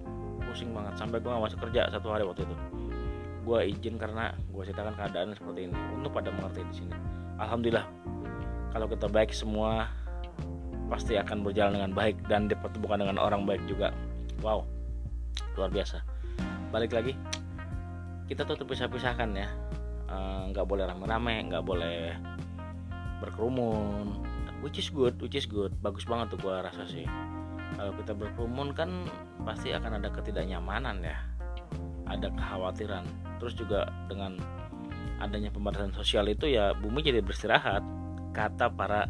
pusing 0.44 0.70
banget. 0.76 0.94
Sampai 1.00 1.18
gue 1.18 1.32
gak 1.34 1.44
masuk 1.50 1.60
kerja 1.66 1.90
satu 1.90 2.14
hari 2.14 2.28
waktu 2.28 2.46
itu. 2.46 2.56
Gue 3.42 3.60
izin 3.74 3.96
karena 3.98 4.30
gue 4.54 4.64
ceritakan 4.66 4.94
keadaan 4.94 5.34
seperti 5.34 5.70
ini. 5.72 5.78
Untuk 5.98 6.12
pada 6.14 6.30
mengerti 6.30 6.62
di 6.68 6.74
sini. 6.84 6.94
Alhamdulillah. 7.42 7.86
Kalau 8.70 8.86
kita 8.86 9.08
baik 9.10 9.34
semua 9.34 9.90
pasti 10.94 11.18
akan 11.18 11.42
berjalan 11.42 11.80
dengan 11.80 11.92
baik 11.96 12.22
dan 12.30 12.46
dipertemukan 12.46 13.02
dengan 13.02 13.18
orang 13.18 13.50
baik 13.50 13.66
juga. 13.66 13.90
Wow. 14.46 14.68
Luar 15.58 15.74
biasa. 15.74 16.06
Balik 16.70 16.94
lagi 16.94 17.14
kita 18.28 18.48
tuh 18.48 18.56
terpisah-pisahkan 18.60 19.30
ya. 19.36 19.50
Eh, 20.08 20.42
nggak 20.54 20.66
uh, 20.66 20.70
boleh 20.70 20.86
rame-rame 20.88 21.50
nggak 21.50 21.64
boleh 21.66 22.16
berkerumun. 23.24 24.20
Which 24.64 24.80
is 24.80 24.88
good 24.88 25.20
which 25.20 25.36
is 25.36 25.50
good. 25.50 25.76
Bagus 25.84 26.08
banget 26.08 26.36
tuh 26.36 26.40
gua 26.40 26.64
rasa 26.64 26.88
sih. 26.88 27.04
Kalau 27.74 27.92
kita 28.00 28.14
berkerumun 28.16 28.72
kan 28.78 29.10
pasti 29.44 29.74
akan 29.76 30.00
ada 30.00 30.10
ketidaknyamanan 30.14 31.04
ya. 31.04 31.18
Ada 32.08 32.32
kekhawatiran. 32.32 33.04
Terus 33.42 33.54
juga 33.60 33.90
dengan 34.08 34.40
adanya 35.20 35.52
pembatasan 35.52 35.96
sosial 35.96 36.28
itu 36.32 36.48
ya 36.48 36.72
bumi 36.78 37.04
jadi 37.04 37.20
beristirahat. 37.20 37.84
Kata 38.32 38.72
para 38.72 39.10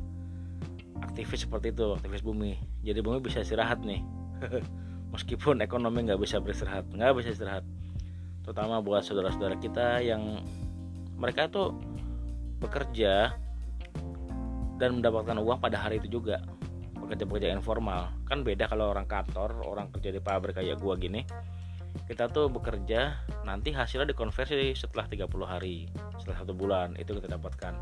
aktivis 1.06 1.46
seperti 1.46 1.70
itu 1.76 1.94
aktivis 1.94 2.26
bumi. 2.26 2.58
Jadi 2.82 3.00
bumi 3.06 3.22
bisa 3.22 3.46
istirahat 3.46 3.84
nih. 3.86 4.02
Meskipun 5.14 5.62
ekonomi 5.62 6.10
nggak 6.10 6.18
bisa 6.18 6.42
beristirahat. 6.42 6.90
Nggak 6.90 7.14
bisa 7.22 7.30
istirahat 7.30 7.66
terutama 8.44 8.84
buat 8.84 9.02
saudara-saudara 9.08 9.56
kita 9.58 10.04
yang 10.04 10.44
mereka 11.16 11.48
tuh 11.48 11.72
bekerja 12.60 13.32
dan 14.80 15.00
mendapatkan 15.00 15.40
uang 15.40 15.60
pada 15.64 15.80
hari 15.80 16.04
itu 16.04 16.20
juga. 16.20 16.44
Pekerja-pekerja 17.00 17.52
informal 17.52 18.16
kan 18.32 18.48
beda 18.48 18.72
kalau 18.72 18.88
orang 18.96 19.04
kantor 19.04 19.60
orang 19.68 19.92
kerja 19.92 20.16
di 20.16 20.24
pabrik 20.24 20.56
kayak 20.56 20.80
gua 20.80 20.96
gini. 20.96 21.24
Kita 22.08 22.32
tuh 22.32 22.50
bekerja 22.50 23.22
nanti 23.44 23.70
hasilnya 23.76 24.16
dikonversi 24.16 24.74
setelah 24.74 25.06
30 25.06 25.30
hari 25.46 25.86
setelah 26.18 26.38
satu 26.42 26.56
bulan 26.56 26.96
itu 26.96 27.12
kita 27.16 27.36
dapatkan. 27.36 27.76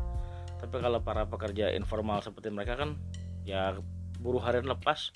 Tapi 0.58 0.76
kalau 0.78 1.00
para 1.02 1.26
pekerja 1.26 1.70
informal 1.74 2.22
seperti 2.22 2.50
mereka 2.50 2.78
kan 2.78 2.98
ya 3.42 3.78
buruh 4.22 4.42
harian 4.42 4.66
lepas 4.66 5.10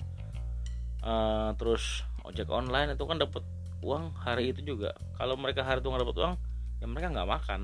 uh, 1.03 1.55
terus 1.55 2.03
ojek 2.27 2.51
online 2.51 2.95
itu 2.95 3.03
kan 3.07 3.19
dapat 3.21 3.43
uang 3.81 4.13
hari 4.17 4.53
itu 4.53 4.75
juga. 4.75 4.93
Kalau 5.17 5.37
mereka 5.37 5.61
hari 5.61 5.81
itu 5.81 5.89
nggak 5.89 6.03
dapat 6.05 6.17
uang 6.17 6.33
ya 6.81 6.85
mereka 6.85 7.07
nggak 7.13 7.29
makan. 7.29 7.61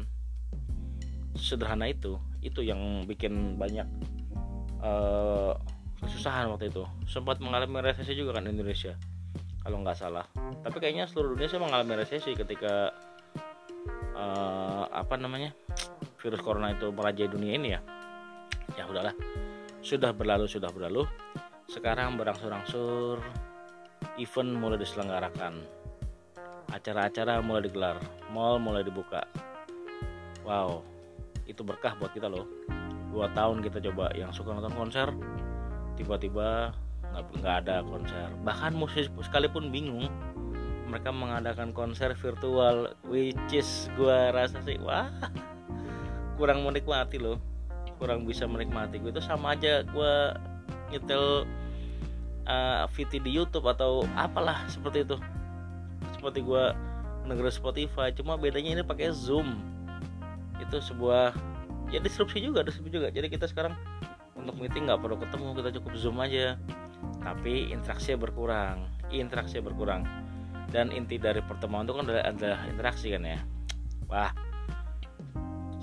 Sederhana 1.33 1.89
itu. 1.89 2.17
Itu 2.43 2.61
yang 2.61 3.07
bikin 3.09 3.57
banyak 3.57 3.87
uh, 4.83 5.57
kesusahan 6.03 6.51
waktu 6.51 6.69
itu. 6.69 6.83
Sempat 7.09 7.41
mengalami 7.41 7.81
resesi 7.81 8.13
juga 8.13 8.37
kan 8.37 8.45
Indonesia 8.45 8.93
kalau 9.63 9.81
nggak 9.81 9.97
salah. 9.97 10.27
Tapi 10.61 10.77
kayaknya 10.77 11.07
seluruh 11.07 11.33
dunia 11.33 11.49
sih 11.49 11.57
mengalami 11.57 11.93
resesi 11.97 12.35
ketika 12.35 12.91
uh, 14.13 14.85
apa 14.91 15.15
namanya 15.15 15.55
virus 16.19 16.43
corona 16.43 16.75
itu 16.75 16.91
merajai 16.91 17.31
dunia 17.31 17.53
ini 17.57 17.67
ya. 17.73 17.81
Ya 18.75 18.83
udahlah. 18.85 19.15
Sudah 19.83 20.11
berlalu 20.11 20.45
sudah 20.51 20.69
berlalu. 20.69 21.07
Sekarang 21.71 22.19
berangsur-angsur 22.19 23.23
event 24.19 24.51
mulai 24.59 24.77
diselenggarakan 24.77 25.82
acara-acara 26.73 27.37
mulai 27.45 27.69
digelar. 27.69 28.01
Mall 28.33 28.57
mulai 28.57 28.81
dibuka. 28.81 29.21
Wow 30.41 30.93
itu 31.47 31.61
berkah 31.61 31.95
buat 31.99 32.11
kita 32.15 32.31
loh. 32.31 32.47
Dua 33.13 33.29
tahun 33.35 33.61
kita 33.61 33.83
coba 33.91 34.09
yang 34.17 34.33
suka 34.33 34.55
nonton 34.55 34.73
konser 34.73 35.07
tiba-tiba 35.99 36.73
nggak 37.13 37.55
ada 37.65 37.85
konser. 37.85 38.27
Bahkan 38.41 38.73
musik 38.73 39.11
sekalipun 39.21 39.69
bingung 39.69 40.09
mereka 40.89 41.13
mengadakan 41.13 41.73
konser 41.73 42.13
virtual 42.17 42.93
which 43.09 43.37
is 43.53 43.89
gua 43.97 44.29
rasa 44.33 44.61
sih 44.65 44.77
wah 44.81 45.09
kurang 46.39 46.65
menikmati 46.65 47.21
loh. 47.21 47.37
Kurang 48.01 48.25
bisa 48.25 48.49
menikmati. 48.49 48.97
Gue 48.99 49.13
itu 49.13 49.21
sama 49.21 49.53
aja 49.53 49.85
gua 49.93 50.33
nyetel 50.89 51.45
uh, 52.49 52.85
VT 52.89 53.21
di 53.21 53.31
YouTube 53.37 53.69
atau 53.69 54.05
apalah 54.17 54.65
seperti 54.65 55.05
itu 55.05 55.17
seperti 56.23 56.39
gua 56.39 56.71
negara 57.27 57.51
Spotify 57.51 58.15
cuma 58.15 58.39
bedanya 58.39 58.79
ini 58.79 58.83
pakai 58.87 59.11
Zoom. 59.11 59.59
Itu 60.63 60.79
sebuah 60.79 61.35
ya 61.91 61.99
disrupsi 61.99 62.39
juga 62.39 62.63
disrupsi 62.63 62.95
juga. 62.95 63.11
Jadi 63.11 63.27
kita 63.27 63.43
sekarang 63.51 63.75
untuk 64.39 64.55
meeting 64.55 64.87
nggak 64.87 65.03
perlu 65.03 65.19
ketemu 65.19 65.51
kita 65.59 65.69
cukup 65.75 65.91
zoom 65.99 66.23
aja. 66.23 66.55
Tapi 67.19 67.75
interaksi 67.75 68.15
berkurang 68.15 68.87
interaksi 69.13 69.61
berkurang. 69.61 70.07
Dan 70.73 70.89
inti 70.89 71.21
dari 71.21 71.43
pertemuan 71.45 71.85
itu 71.85 71.93
kan 71.93 72.09
adalah, 72.09 72.25
adalah 72.33 72.59
interaksi 72.65 73.13
kan 73.13 73.21
ya. 73.27 73.39
Wah 74.09 74.31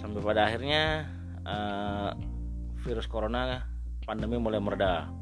sampai 0.01 0.21
pada 0.25 0.49
akhirnya 0.49 1.07
uh, 1.45 2.17
virus 2.81 3.05
corona 3.05 3.69
pandemi 4.09 4.41
mulai 4.41 4.57
mereda 4.57 5.13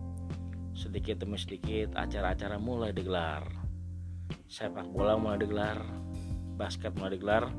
sedikit 0.78 1.18
demi 1.18 1.34
sedikit 1.34 1.98
acara-acara 1.98 2.62
mulai 2.62 2.94
digelar 2.94 3.42
sepak 4.48 4.88
bola 4.96 5.20
mulai 5.20 5.44
digelar 5.44 5.76
basket 6.56 6.96
mulai 6.96 7.20
digelar 7.20 7.52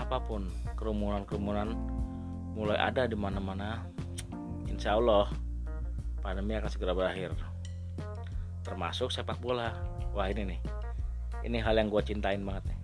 apa 0.00 0.16
pun 0.24 0.48
kerumunan-kerumunan 0.80 1.76
mulai 2.56 2.80
ada 2.80 3.04
di 3.04 3.12
mana-mana 3.12 3.84
insya 4.64 4.96
Allah 4.96 5.28
pandemi 6.26 6.58
akan 6.58 6.66
segera 6.72 6.90
berakhir. 6.90 7.30
Termasuk 8.66 9.14
sepak 9.14 9.38
bola. 9.38 9.70
Wah 10.10 10.26
ini 10.26 10.56
nih. 10.56 10.60
Ini 11.46 11.62
hal 11.62 11.78
yang 11.78 11.86
gue 11.86 12.02
cintain 12.02 12.42
banget 12.42 12.74
nih. 12.74 12.78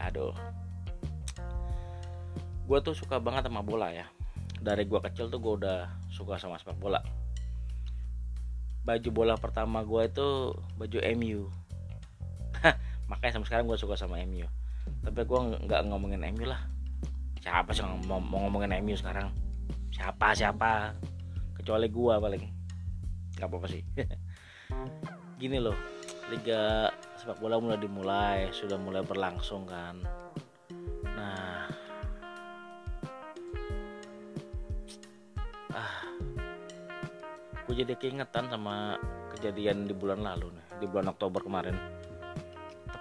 Aduh. 0.00 0.32
Gue 2.64 2.78
tuh 2.80 2.96
suka 2.96 3.20
banget 3.20 3.50
sama 3.50 3.60
bola 3.60 3.92
ya. 3.92 4.08
Dari 4.64 4.88
gue 4.88 4.96
kecil 4.96 5.28
tuh 5.28 5.42
gue 5.44 5.54
udah 5.60 5.92
suka 6.08 6.40
sama 6.40 6.56
sepak 6.56 6.80
bola. 6.80 7.04
Baju 8.88 9.10
bola 9.12 9.36
pertama 9.36 9.84
gue 9.84 10.08
itu 10.08 10.56
baju 10.80 10.98
MU 11.20 11.52
makanya 13.10 13.38
sampai 13.38 13.48
sekarang 13.48 13.66
gue 13.68 13.78
suka 13.78 13.94
sama 13.96 14.20
MU 14.24 14.48
tapi 15.04 15.20
gue 15.24 15.40
nggak 15.68 15.80
ngomongin 15.88 16.24
MU 16.32 16.48
lah. 16.48 16.60
Siapa 17.40 17.76
sih 17.76 17.84
mau, 17.84 18.20
mau 18.20 18.48
ngomongin 18.48 18.80
MU 18.80 18.96
sekarang? 18.96 19.28
Siapa 19.92 20.32
siapa? 20.32 20.96
Kecuali 21.60 21.88
gue 21.92 22.14
paling. 22.16 22.44
Nggak 23.36 23.48
apa-apa 23.48 23.66
sih. 23.68 23.82
Gini 25.40 25.60
loh 25.60 25.76
liga 26.32 26.88
sepak 27.20 27.36
bola 27.36 27.60
mulai 27.60 27.76
dimulai 27.76 28.38
sudah 28.48 28.80
mulai 28.80 29.04
berlangsung 29.04 29.68
kan. 29.68 30.00
Nah. 31.04 31.68
Ah. 35.68 36.00
Gue 37.68 37.76
jadi 37.76 37.92
keingetan 38.00 38.48
sama 38.48 38.96
kejadian 39.36 39.84
di 39.84 39.92
bulan 39.92 40.24
lalu 40.24 40.48
nih 40.48 40.66
di 40.80 40.86
bulan 40.88 41.12
Oktober 41.12 41.44
kemarin 41.44 41.76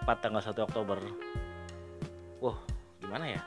tepat 0.03 0.19
tanggal 0.19 0.43
1 0.43 0.67
Oktober. 0.67 0.99
Wah 2.43 2.59
gimana 2.99 3.39
ya? 3.39 3.41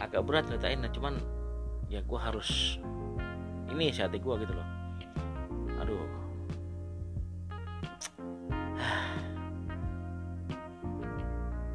Agak 0.00 0.24
berat 0.24 0.48
ceritain 0.48 0.80
cuman 0.88 1.20
ya 1.92 2.00
gue 2.00 2.16
harus 2.16 2.80
ini 3.68 3.92
sih 3.92 4.00
hati 4.00 4.16
gue 4.16 4.34
gitu 4.40 4.56
loh. 4.56 4.68
Aduh. 5.84 6.00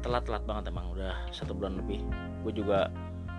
Telat-telat 0.02 0.42
banget 0.50 0.74
emang 0.74 0.90
udah 0.90 1.14
satu 1.30 1.54
bulan 1.54 1.78
lebih. 1.78 2.02
Gue 2.42 2.50
juga 2.50 2.90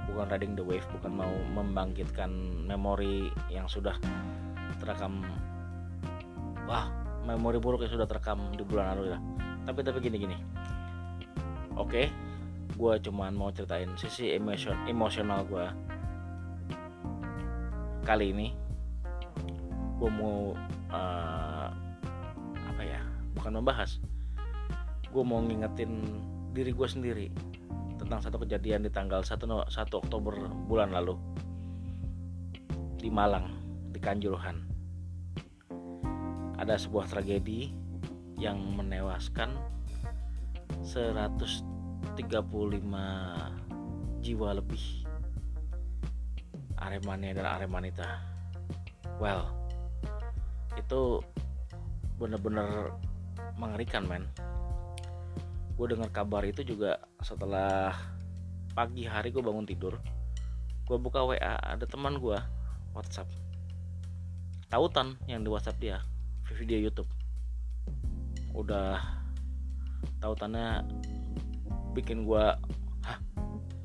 bukan 0.08 0.32
riding 0.32 0.56
the 0.56 0.64
wave 0.64 0.88
bukan 0.96 1.12
mau 1.12 1.36
membangkitkan 1.60 2.32
memori 2.72 3.36
yang 3.52 3.68
sudah 3.68 4.00
terekam. 4.80 5.28
Wah 6.72 7.01
memori 7.26 7.62
buruk 7.62 7.86
yang 7.86 7.94
sudah 7.94 8.08
terekam 8.10 8.54
di 8.54 8.64
bulan 8.66 8.98
lalu 8.98 9.14
ya. 9.14 9.20
Tapi 9.68 9.80
tapi 9.86 9.98
gini 10.02 10.18
gini. 10.18 10.38
Oke 11.78 12.32
gue 12.82 12.94
cuman 13.04 13.36
mau 13.36 13.54
ceritain 13.54 13.94
sisi 14.00 14.32
emosion 14.34 14.74
emosional 14.88 15.44
gue 15.46 15.66
kali 18.02 18.34
ini 18.34 18.48
gue 20.02 20.10
mau 20.10 20.58
uh, 20.90 21.70
apa 22.58 22.82
ya 22.82 23.02
bukan 23.38 23.62
membahas. 23.62 24.02
Gue 25.14 25.22
mau 25.22 25.44
ngingetin 25.44 26.02
diri 26.58 26.74
gue 26.74 26.88
sendiri 26.90 27.28
tentang 28.02 28.18
satu 28.18 28.42
kejadian 28.42 28.82
di 28.82 28.90
tanggal 28.90 29.22
1, 29.22 29.38
1 29.38 29.70
Oktober 29.78 30.34
bulan 30.66 30.90
lalu 30.90 31.22
di 32.98 33.14
Malang 33.14 33.46
di 33.94 34.02
Kanjuruhan 34.02 34.71
ada 36.62 36.78
sebuah 36.78 37.10
tragedi 37.10 37.74
yang 38.38 38.62
menewaskan 38.78 39.58
135 40.86 42.14
jiwa 44.22 44.50
lebih. 44.54 44.86
Aremania 46.78 47.34
dan 47.34 47.50
Aremanita. 47.50 48.22
Well 49.18 49.50
itu 50.78 51.26
bener-bener 52.22 52.94
mengerikan 53.58 54.06
men. 54.06 54.30
Gue 55.74 55.90
dengar 55.90 56.14
kabar 56.14 56.46
itu 56.46 56.62
juga 56.62 57.02
setelah 57.26 57.98
pagi 58.78 59.10
hari 59.10 59.34
gue 59.34 59.42
bangun 59.42 59.66
tidur 59.66 59.98
gue 60.92 61.00
buka 61.00 61.24
WA 61.24 61.56
ada 61.56 61.88
teman 61.88 62.20
gue 62.20 62.36
WhatsApp. 62.92 63.32
Tautan 64.68 65.16
yang 65.24 65.40
di 65.40 65.48
WhatsApp 65.48 65.80
dia 65.80 66.04
video 66.56 66.78
YouTube. 66.78 67.10
Udah 68.52 69.00
tautannya 70.20 70.86
bikin 71.96 72.24
gue 72.24 72.46
hah 73.06 73.18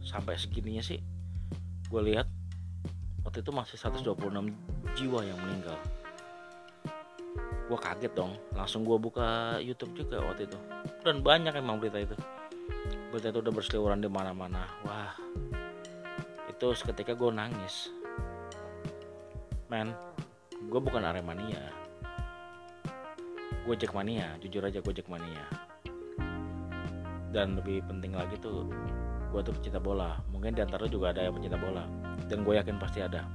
sampai 0.02 0.38
segininya 0.38 0.82
sih? 0.82 1.00
Gue 1.86 2.02
lihat 2.12 2.26
waktu 3.22 3.42
itu 3.42 3.50
masih 3.54 3.76
126 3.78 4.50
jiwa 4.98 5.20
yang 5.22 5.38
meninggal. 5.42 5.78
Gue 7.66 7.78
kaget 7.78 8.12
dong 8.14 8.38
langsung 8.54 8.86
gue 8.86 8.98
buka 8.98 9.58
YouTube 9.58 9.94
juga 9.94 10.22
waktu 10.22 10.46
itu. 10.46 10.58
Dan 11.02 11.22
banyak 11.22 11.54
emang 11.54 11.78
berita 11.78 12.02
itu. 12.02 12.14
Pengikutnya 13.16 13.32
itu 13.32 13.40
udah 13.48 13.54
berseliweran 13.56 14.00
di 14.04 14.10
mana-mana. 14.12 14.68
Wah 14.84 15.16
itu 16.52 16.66
seketika 16.76 17.16
gue 17.16 17.30
nangis. 17.32 17.88
Men 19.72 19.96
gue 20.68 20.80
bukan 20.84 21.00
aremania 21.00 21.85
gue 23.66 23.74
jackmania 23.74 24.38
jujur 24.38 24.62
aja 24.62 24.78
gue 24.78 24.94
jackmania 24.94 25.42
dan 27.34 27.58
lebih 27.58 27.82
penting 27.84 28.14
lagi 28.14 28.38
tuh 28.38 28.70
gue 29.28 29.40
tuh 29.44 29.52
pecinta 29.52 29.76
bola. 29.76 30.16
Mungkin 30.32 30.56
di 30.56 30.64
antara 30.64 30.88
juga 30.88 31.12
ada 31.12 31.28
yang 31.28 31.36
pecinta 31.36 31.60
bola 31.60 31.84
dan 32.30 32.40
gue 32.40 32.54
yakin 32.56 32.80
pasti 32.80 33.04
ada. 33.04 33.28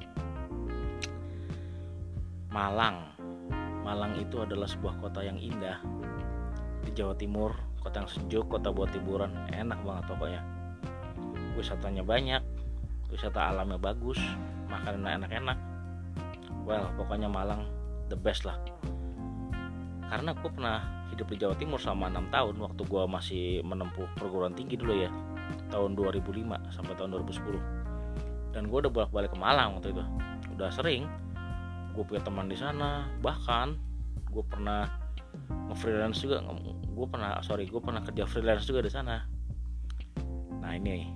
Malang. 2.50 3.14
Malang 3.86 4.18
itu 4.18 4.42
adalah 4.42 4.66
sebuah 4.66 4.98
kota 4.98 5.22
yang 5.22 5.38
indah 5.38 5.78
di 6.82 6.90
Jawa 6.98 7.14
Timur 7.14 7.54
kota 7.82 8.02
yang 8.02 8.10
sejuk 8.10 8.46
kota 8.50 8.74
buat 8.74 8.90
liburan 8.98 9.30
enak 9.54 9.78
banget 9.86 10.06
pokoknya. 10.10 10.42
Wisatanya 11.54 12.02
banyak 12.02 12.42
wisata 13.14 13.54
alamnya 13.54 13.78
bagus 13.78 14.18
makanan 14.66 15.22
enak-enak. 15.22 15.58
Well 16.66 16.90
pokoknya 16.98 17.30
Malang 17.30 17.70
the 18.10 18.18
best 18.18 18.50
lah 18.50 18.58
karena 20.12 20.36
gue 20.36 20.50
pernah 20.52 21.08
hidup 21.16 21.28
di 21.32 21.38
Jawa 21.40 21.56
Timur 21.56 21.80
selama 21.80 22.12
6 22.12 22.36
tahun 22.36 22.56
waktu 22.60 22.82
gue 22.84 23.04
masih 23.08 23.46
menempuh 23.64 24.08
perguruan 24.20 24.52
tinggi 24.52 24.76
dulu 24.76 25.08
ya 25.08 25.12
tahun 25.72 25.96
2005 25.96 26.52
sampai 26.76 26.94
tahun 27.00 27.16
2010 27.24 27.82
dan 28.52 28.68
gue 28.68 28.78
udah 28.84 28.92
bolak-balik 28.92 29.32
ke 29.32 29.40
Malang 29.40 29.80
waktu 29.80 29.96
itu. 29.96 30.04
Udah 30.56 30.70
sering 30.72 31.08
gue 31.96 32.04
punya 32.04 32.22
teman 32.24 32.48
di 32.52 32.56
sana. 32.60 33.08
Bahkan 33.24 33.68
gue 34.32 34.44
pernah 34.48 34.88
nge-freelance 35.72 36.24
juga 36.24 36.44
gue 36.92 37.08
pernah 37.08 37.40
sorry 37.40 37.64
gue 37.68 37.80
pernah 37.80 38.04
kerja 38.04 38.28
freelance 38.28 38.68
juga 38.68 38.84
di 38.84 38.92
sana. 38.92 39.24
Nah 40.60 40.72
ini 40.76 41.08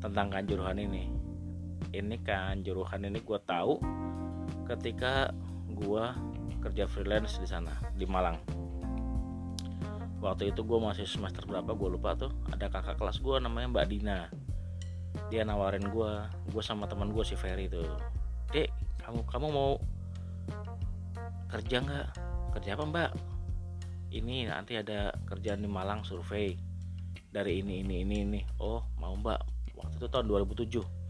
tentang 0.00 0.32
kanjuruhan 0.32 0.80
ini. 0.80 1.12
Ini 1.92 2.16
kanjuruhan 2.24 3.04
ini 3.04 3.20
gue 3.20 3.38
tahu 3.44 3.78
ketika 4.66 5.30
gue 5.76 6.04
kerja 6.66 6.90
freelance 6.90 7.38
di 7.38 7.46
sana 7.46 7.70
di 7.94 8.02
Malang. 8.10 8.42
Waktu 10.18 10.50
itu 10.50 10.66
gue 10.66 10.78
masih 10.82 11.06
semester 11.06 11.46
berapa 11.46 11.70
gue 11.78 11.88
lupa 11.94 12.18
tuh. 12.18 12.34
Ada 12.50 12.66
kakak 12.66 12.98
kelas 12.98 13.22
gue 13.22 13.38
namanya 13.38 13.70
Mbak 13.70 13.86
Dina. 13.86 14.26
Dia 15.30 15.46
nawarin 15.46 15.86
gue 15.86 16.12
gue 16.50 16.62
sama 16.66 16.90
teman 16.90 17.14
gue 17.14 17.22
si 17.22 17.38
Ferry 17.38 17.70
tuh. 17.70 17.86
Dek 18.50 18.74
kamu 18.98 19.22
kamu 19.30 19.46
mau 19.54 19.78
kerja 21.46 21.78
nggak? 21.78 22.06
Kerja 22.58 22.74
apa 22.74 22.84
mbak? 22.88 23.10
Ini 24.10 24.50
nanti 24.50 24.74
ada 24.74 25.14
kerjaan 25.30 25.62
di 25.62 25.70
Malang 25.70 26.02
survei 26.02 26.58
dari 27.30 27.62
ini 27.62 27.86
ini 27.86 28.02
ini 28.02 28.16
ini. 28.26 28.40
Oh 28.58 28.82
mau 28.98 29.14
mbak. 29.14 29.38
Waktu 29.78 30.02
itu 30.02 30.06
tahun 30.10 30.26
2007 30.26 31.06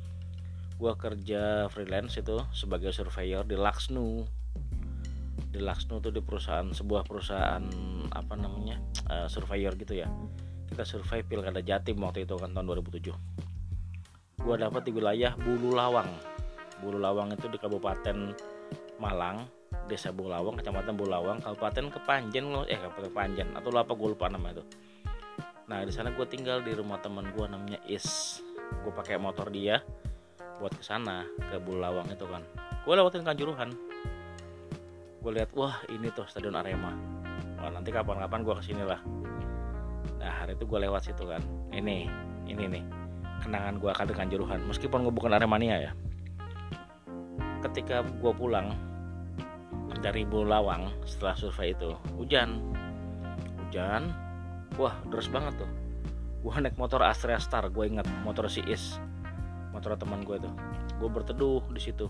gue 0.76 0.92
kerja 1.00 1.72
freelance 1.72 2.20
itu 2.20 2.36
sebagai 2.52 2.92
surveyor 2.92 3.48
di 3.48 3.56
Laksnu 3.56 4.28
di 5.56 5.64
Laksnu 5.64 6.04
tuh 6.04 6.12
di 6.12 6.20
perusahaan 6.20 6.68
sebuah 6.68 7.08
perusahaan 7.08 7.64
apa 8.12 8.34
namanya 8.36 8.76
uh, 9.08 9.24
surveyor 9.24 9.72
gitu 9.80 9.96
ya. 9.96 10.08
Kita 10.68 10.84
survei 10.84 11.24
pilkada 11.24 11.64
Jatim 11.64 11.96
waktu 12.04 12.28
itu 12.28 12.36
kan 12.36 12.52
tahun 12.52 12.68
2007 12.84 13.46
gue 14.46 14.54
dapat 14.54 14.86
di 14.86 14.94
wilayah 14.94 15.34
Bulu 15.34 15.74
Lawang. 15.74 16.06
Bulu 16.78 17.02
Lawang 17.02 17.34
itu 17.34 17.50
di 17.50 17.58
Kabupaten 17.58 18.30
Malang 19.02 19.42
Desa 19.90 20.14
Bulawang 20.14 20.58
Kecamatan 20.58 20.94
Bulawang 20.94 21.38
Kabupaten 21.42 21.90
Kepanjen 21.90 22.46
eh 22.66 22.78
Kabupaten 22.78 23.10
Kepanjen 23.10 23.48
atau 23.54 23.70
apa 23.74 23.92
gue 23.94 24.08
lupa 24.14 24.26
nama 24.30 24.54
itu 24.54 24.64
nah 25.66 25.82
di 25.82 25.90
sana 25.90 26.14
gue 26.14 26.26
tinggal 26.30 26.62
di 26.62 26.70
rumah 26.78 27.02
teman 27.02 27.26
gue 27.34 27.42
namanya 27.42 27.82
Is. 27.90 28.38
Gue 28.86 28.94
pakai 28.94 29.18
motor 29.18 29.50
dia 29.50 29.82
buat 30.62 30.70
ke 30.70 30.82
sana 30.86 31.26
ke 31.50 31.58
Bulawang 31.58 32.06
itu 32.06 32.22
kan. 32.30 32.46
Gue 32.86 32.94
lewatin 32.94 33.26
Kanjuruhan 33.26 33.74
gue 35.26 35.42
lihat 35.42 35.50
wah 35.58 35.82
ini 35.90 36.06
tuh 36.14 36.22
stadion 36.30 36.54
Arema. 36.54 36.94
Wah 37.58 37.66
nanti 37.74 37.90
kapan-kapan 37.90 38.46
gue 38.46 38.54
ke 38.62 38.62
sini 38.62 38.86
lah. 38.86 39.02
Nah 40.22 40.30
hari 40.30 40.54
itu 40.54 40.70
gue 40.70 40.78
lewat 40.86 41.02
situ 41.10 41.26
kan. 41.26 41.42
Ini 41.74 42.06
ini 42.46 42.64
nih 42.70 42.84
kenangan 43.42 43.82
gue 43.82 43.90
akan 43.90 44.06
dengan 44.06 44.30
juruhan. 44.30 44.62
Meskipun 44.70 45.02
gue 45.02 45.10
bukan 45.10 45.34
Aremania 45.34 45.90
ya. 45.90 45.92
Ketika 47.58 48.06
gue 48.06 48.32
pulang 48.38 48.70
dari 49.98 50.22
Bulawang 50.22 50.94
setelah 51.02 51.34
survei 51.34 51.74
itu 51.74 51.98
hujan. 52.14 52.62
Hujan 53.66 54.14
wah 54.78 54.94
deras 55.10 55.26
banget 55.26 55.58
tuh. 55.58 55.70
Gue 56.46 56.54
naik 56.54 56.78
motor 56.78 57.02
Astrea 57.02 57.42
Star 57.42 57.66
gue 57.66 57.82
inget 57.82 58.06
motor 58.22 58.46
si 58.46 58.62
Is 58.70 59.02
motor 59.74 59.92
teman 59.98 60.24
gue 60.24 60.40
tuh 60.40 60.54
gue 60.96 61.08
berteduh 61.12 61.60
di 61.68 61.80
situ 61.84 62.08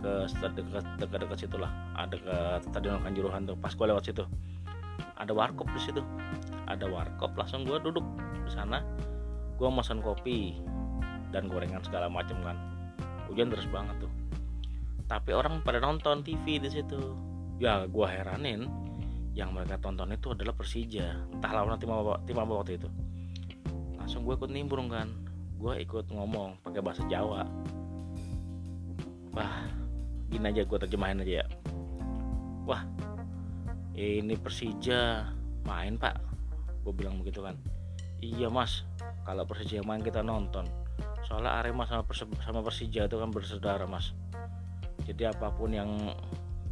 dekat 0.00 0.52
dekat 0.56 0.84
dekat 0.98 1.18
dekat 1.22 1.38
situ 1.46 1.56
lah. 1.60 1.70
Ada 1.96 2.16
ke 2.16 2.36
stadion 2.68 3.00
Kanjuruhan 3.04 3.44
tuh 3.46 3.56
pas 3.56 3.72
gue 3.72 3.86
lewat 3.86 4.04
situ. 4.08 4.24
Ada 5.20 5.32
warkop 5.36 5.68
di 5.72 5.80
situ. 5.80 6.02
Ada 6.66 6.88
warkop 6.88 7.36
langsung 7.36 7.68
gue 7.68 7.76
duduk 7.80 8.04
di 8.44 8.50
sana. 8.50 8.80
Gue 9.60 9.68
pesan 9.68 10.00
kopi 10.00 10.56
dan 11.30 11.46
gorengan 11.46 11.84
segala 11.84 12.08
macam 12.08 12.40
kan. 12.40 12.56
Hujan 13.28 13.52
terus 13.52 13.68
banget 13.68 13.96
tuh. 14.00 14.12
Tapi 15.06 15.30
orang 15.36 15.60
pada 15.60 15.78
nonton 15.82 16.24
TV 16.24 16.58
di 16.58 16.70
situ. 16.72 17.14
Ya 17.60 17.84
gue 17.84 18.06
heranin 18.08 18.66
yang 19.36 19.52
mereka 19.52 19.76
tonton 19.78 20.10
itu 20.10 20.32
adalah 20.32 20.56
Persija. 20.56 21.28
Entah 21.28 21.52
lawan 21.52 21.76
tim 21.76 21.92
apa 21.92 22.24
tim 22.24 22.40
apa 22.40 22.52
waktu 22.56 22.80
itu. 22.80 22.88
Langsung 24.00 24.24
gue 24.24 24.34
ikut 24.34 24.50
nimbrung 24.50 24.88
kan. 24.88 25.12
Gue 25.60 25.84
ikut 25.84 26.08
ngomong 26.08 26.64
pakai 26.64 26.80
bahasa 26.80 27.04
Jawa. 27.06 27.44
Wah 29.36 29.79
gini 30.30 30.46
aja 30.46 30.62
gue 30.62 30.78
terjemahin 30.78 31.20
aja 31.26 31.42
ya. 31.42 31.46
Wah 32.64 32.86
ini 33.98 34.38
Persija. 34.38 35.26
Main 35.66 36.00
pak. 36.00 36.16
Gue 36.86 36.94
bilang 36.94 37.20
begitu 37.20 37.42
kan. 37.44 37.58
Iya 38.22 38.48
mas. 38.48 38.86
Kalau 39.26 39.44
Persija 39.44 39.82
main 39.82 40.00
kita 40.00 40.22
nonton. 40.22 40.64
Soalnya 41.26 41.60
Arema 41.60 41.84
sama, 41.84 42.06
sama 42.40 42.64
Persija 42.64 43.10
itu 43.10 43.16
kan 43.18 43.28
bersaudara 43.34 43.84
mas. 43.84 44.14
Jadi 45.04 45.26
apa 45.26 45.50
pun 45.52 45.74
yang 45.74 46.14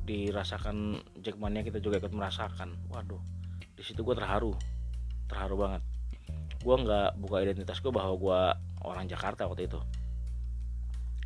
dirasakan 0.09 1.03
Jackmania 1.21 1.67
kita 1.67 1.83
juga 1.83 2.01
ikut 2.01 2.15
merasakan. 2.15 2.79
Waduh 2.89 3.21
di 3.75 3.83
situ 3.83 4.01
gue 4.07 4.15
terharu. 4.15 4.55
Terharu 5.29 5.55
banget. 5.59 5.83
Gue 6.63 6.75
nggak 6.75 7.19
buka 7.21 7.45
identitas 7.45 7.79
gue 7.83 7.93
bahwa 7.93 8.15
gue 8.17 8.41
orang 8.87 9.05
Jakarta 9.11 9.45
waktu 9.51 9.67
itu. 9.69 9.79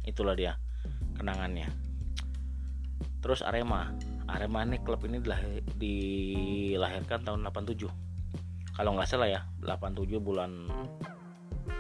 Itulah 0.03 0.35
dia 0.35 0.59
kenangannya 1.15 1.92
terus 3.23 3.41
Arema. 3.41 3.95
Arema 4.27 4.67
ini 4.67 4.83
klub 4.83 5.03
ini 5.07 5.23
dilahirkan 5.79 7.23
tahun 7.23 7.47
87 7.47 8.13
kalau 8.73 8.97
nggak 8.97 9.09
salah 9.09 9.29
ya 9.29 9.41
87 9.61 10.17
bulan 10.17 10.65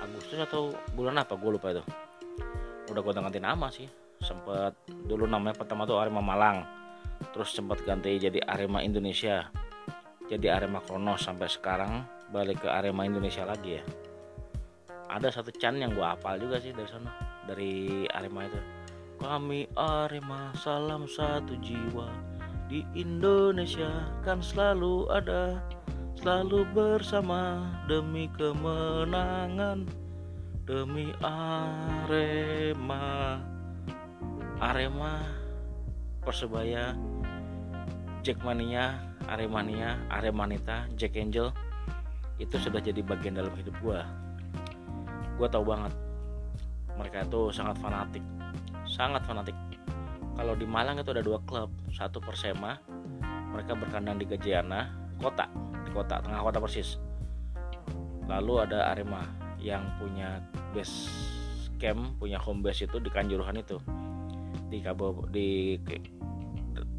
Agustus 0.04 0.38
atau 0.44 0.76
bulan 0.92 1.16
apa 1.24 1.40
gue 1.40 1.50
lupa 1.50 1.72
itu. 1.72 1.80
Udah 2.92 3.00
gue 3.00 3.12
ganti 3.16 3.40
nama 3.40 3.72
sih. 3.72 3.88
Sempat 4.20 4.76
dulu 4.86 5.24
namanya 5.24 5.56
pertama 5.56 5.88
tuh 5.88 5.96
Arema 5.96 6.20
Malang. 6.20 6.62
Terus 7.32 7.56
sempat 7.56 7.80
ganti 7.88 8.20
jadi 8.20 8.44
Arema 8.44 8.84
Indonesia. 8.84 9.48
Jadi 10.28 10.46
Arema 10.52 10.84
Kronos 10.84 11.24
sampai 11.24 11.48
sekarang 11.48 12.04
balik 12.28 12.60
ke 12.60 12.68
Arema 12.68 13.08
Indonesia 13.08 13.48
lagi 13.48 13.80
ya. 13.80 13.84
Ada 15.08 15.40
satu 15.40 15.48
chan 15.52 15.80
yang 15.80 15.96
gue 15.96 16.04
hafal 16.04 16.36
juga 16.40 16.60
sih 16.60 16.76
dari 16.76 16.88
sana 16.88 17.08
dari 17.48 18.04
Arema 18.12 18.44
itu 18.48 18.60
kami 19.22 19.70
Arema 19.78 20.50
salam 20.58 21.06
satu 21.06 21.54
jiwa. 21.62 22.10
Di 22.66 22.82
Indonesia 22.98 24.10
kan 24.26 24.42
selalu 24.42 25.06
ada 25.14 25.62
Selalu 26.18 26.66
bersama 26.74 27.70
demi 27.86 28.26
kemenangan 28.34 29.86
Demi 30.66 31.14
Arema. 31.22 33.06
Arema 34.58 35.22
Persebaya 36.22 36.94
Jackmania 38.22 38.98
Aremania 39.26 39.98
Aremanita 40.10 40.86
Jack 40.98 41.18
Angel. 41.18 41.50
Itu 42.38 42.58
sudah 42.58 42.78
jadi 42.78 43.02
bagian 43.02 43.38
dalam 43.38 43.54
hidup 43.54 43.74
gue 43.82 44.02
gue 45.42 45.48
tahu 45.50 45.64
banget 45.64 45.92
mereka 46.94 47.24
itu 47.24 47.50
sangat 47.50 47.74
fanatik 47.80 48.22
sangat 48.92 49.24
fanatik. 49.24 49.56
Kalau 50.36 50.52
di 50.52 50.68
Malang 50.68 51.00
itu 51.00 51.08
ada 51.16 51.24
dua 51.24 51.40
klub. 51.48 51.72
Satu 51.88 52.20
Persema 52.20 52.76
mereka 53.52 53.72
berkandang 53.72 54.20
di 54.20 54.28
Gajayana 54.28 54.92
kota 55.20 55.48
di 55.84 55.90
kota 55.96 56.20
tengah 56.20 56.44
kota 56.44 56.60
persis. 56.60 57.00
Lalu 58.28 58.68
ada 58.68 58.92
Arema 58.92 59.24
yang 59.56 59.84
punya 59.96 60.44
base 60.76 61.08
camp 61.80 62.20
punya 62.20 62.38
home 62.38 62.60
base 62.60 62.84
itu 62.84 63.00
di 63.00 63.08
Kanjuruhan 63.08 63.56
itu. 63.56 63.80
Di 64.68 64.80
Kabo 64.84 65.24
di 65.28 65.76
ke, 65.80 65.96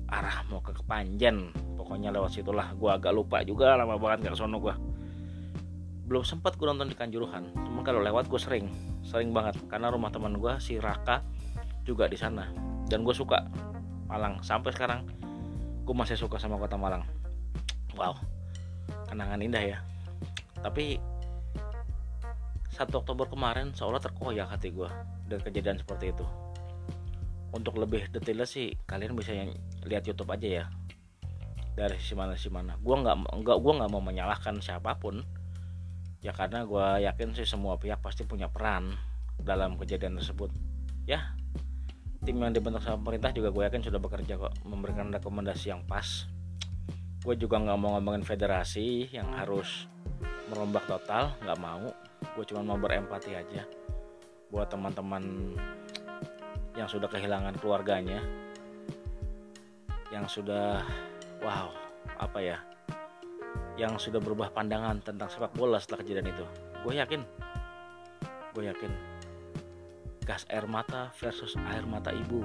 arah 0.09 0.45
mau 0.49 0.61
ke 0.61 0.73
Kepanjen. 0.73 1.53
Pokoknya 1.77 2.13
lewat 2.13 2.37
situlah. 2.37 2.73
Gue 2.77 2.89
agak 2.89 3.13
lupa 3.13 3.41
juga 3.45 3.77
lama 3.77 3.97
banget 3.97 4.29
nggak 4.29 4.37
sono 4.37 4.57
gue 4.57 4.75
belum 6.03 6.19
sempat 6.27 6.59
gue 6.59 6.67
nonton 6.67 6.91
di 6.91 6.97
Kanjuruhan. 6.99 7.55
Cuman 7.55 7.81
kalau 7.81 8.03
lewat 8.03 8.27
gue 8.27 8.37
sering. 8.37 8.67
Sering 9.07 9.31
banget. 9.31 9.55
Karena 9.71 9.87
rumah 9.89 10.11
teman 10.11 10.35
gue 10.35 10.53
si 10.59 10.75
Raka 10.77 11.23
juga 11.83 12.07
di 12.07 12.17
sana. 12.17 12.47
Dan 12.87 13.03
gue 13.03 13.15
suka 13.15 13.47
Malang. 14.07 14.39
Sampai 14.43 14.71
sekarang 14.75 15.07
gue 15.83 15.95
masih 15.95 16.15
suka 16.15 16.39
sama 16.39 16.59
kota 16.59 16.79
Malang. 16.79 17.03
Wow. 17.95 18.17
Kenangan 19.07 19.39
indah 19.43 19.63
ya. 19.63 19.77
Tapi 20.63 20.97
1 22.73 22.89
Oktober 22.89 23.29
kemarin 23.29 23.69
seolah 23.75 24.01
terkoyak 24.01 24.49
hati 24.49 24.73
gue 24.73 24.89
dengan 25.29 25.41
kejadian 25.45 25.77
seperti 25.77 26.09
itu. 26.09 26.25
Untuk 27.53 27.77
lebih 27.77 28.09
detailnya 28.09 28.49
sih 28.49 28.73
kalian 28.89 29.13
bisa 29.13 29.35
lihat 29.85 30.03
YouTube 30.09 30.33
aja 30.33 30.63
ya. 30.63 30.65
Dari 31.77 32.01
sisi 32.01 32.17
mana 32.17 32.33
sisi 32.33 32.49
mana. 32.49 32.73
Gue 32.81 32.97
nggak 32.97 33.29
nggak 33.29 33.57
gue 33.61 33.73
nggak 33.77 33.91
mau 33.93 34.01
menyalahkan 34.01 34.57
siapa 34.57 34.97
pun. 34.97 35.21
Ya 36.25 36.33
karena 36.33 36.65
gue 36.65 37.05
yakin 37.05 37.35
sih 37.37 37.45
semua 37.45 37.77
pihak 37.77 38.01
pasti 38.01 38.25
punya 38.25 38.49
peran 38.49 38.97
dalam 39.37 39.77
kejadian 39.77 40.17
tersebut. 40.17 40.49
Ya 41.05 41.35
tim 42.23 42.39
yang 42.39 42.55
dibentuk 42.55 42.79
sama 42.79 43.03
pemerintah 43.03 43.35
juga 43.35 43.51
gue 43.51 43.63
yakin 43.67 43.83
sudah 43.83 43.99
bekerja 43.99 44.33
kok 44.39 44.53
memberikan 44.63 45.11
rekomendasi 45.11 45.75
yang 45.75 45.83
pas. 45.83 46.23
Gue 47.23 47.35
juga 47.35 47.59
nggak 47.59 47.77
mau 47.79 47.99
ngomongin 47.99 48.23
federasi 48.23 49.11
yang 49.11 49.27
harus 49.35 49.87
merombak 50.47 50.87
total 50.87 51.35
nggak 51.43 51.59
mau. 51.59 51.91
Gue 52.35 52.43
cuma 52.47 52.63
mau 52.63 52.79
berempati 52.79 53.35
aja 53.35 53.67
buat 54.47 54.71
teman-teman 54.71 55.23
yang 56.79 56.87
sudah 56.87 57.11
kehilangan 57.11 57.59
keluarganya 57.59 58.23
yang 60.09 60.25
sudah 60.29 60.81
wow 61.41 61.73
apa 62.21 62.39
ya 62.39 62.57
yang 63.75 63.97
sudah 63.97 64.21
berubah 64.21 64.53
pandangan 64.53 65.01
tentang 65.01 65.27
sepak 65.27 65.51
bola 65.57 65.81
setelah 65.81 66.05
kejadian 66.05 66.31
itu. 66.31 66.45
Gue 66.85 66.93
yakin. 66.95 67.21
Gue 68.53 68.69
yakin 68.69 69.12
gas 70.23 70.47
air 70.49 70.63
mata 70.65 71.11
versus 71.19 71.55
air 71.71 71.83
mata 71.83 72.11
ibu. 72.11 72.43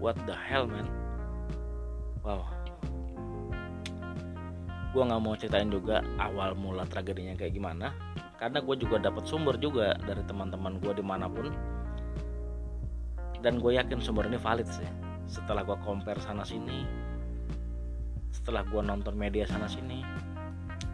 What 0.00 0.20
the 0.28 0.36
hell 0.36 0.68
man? 0.68 0.88
Wow. 2.20 2.44
Gue 4.92 5.02
nggak 5.02 5.20
mau 5.20 5.34
ceritain 5.34 5.68
juga 5.72 6.04
awal 6.22 6.54
mula 6.54 6.86
tragedinya 6.86 7.34
kayak 7.34 7.58
gimana 7.58 7.90
karena 8.38 8.62
gue 8.62 8.76
juga 8.78 9.00
dapat 9.00 9.26
sumber 9.26 9.58
juga 9.58 9.96
dari 10.04 10.22
teman-teman 10.28 10.78
gue 10.78 10.92
di 10.94 11.04
mana 11.04 11.26
pun. 11.26 11.50
Dan 13.42 13.60
gue 13.60 13.76
yakin 13.76 14.00
sumber 14.00 14.30
ini 14.30 14.38
valid 14.38 14.68
sih. 14.68 14.88
Setelah 15.26 15.66
gue 15.66 15.76
compare 15.82 16.20
sana 16.20 16.46
sini 16.46 17.04
setelah 18.34 18.66
gue 18.66 18.82
nonton 18.82 19.14
media 19.16 19.46
sana 19.46 19.64
sini 19.64 20.04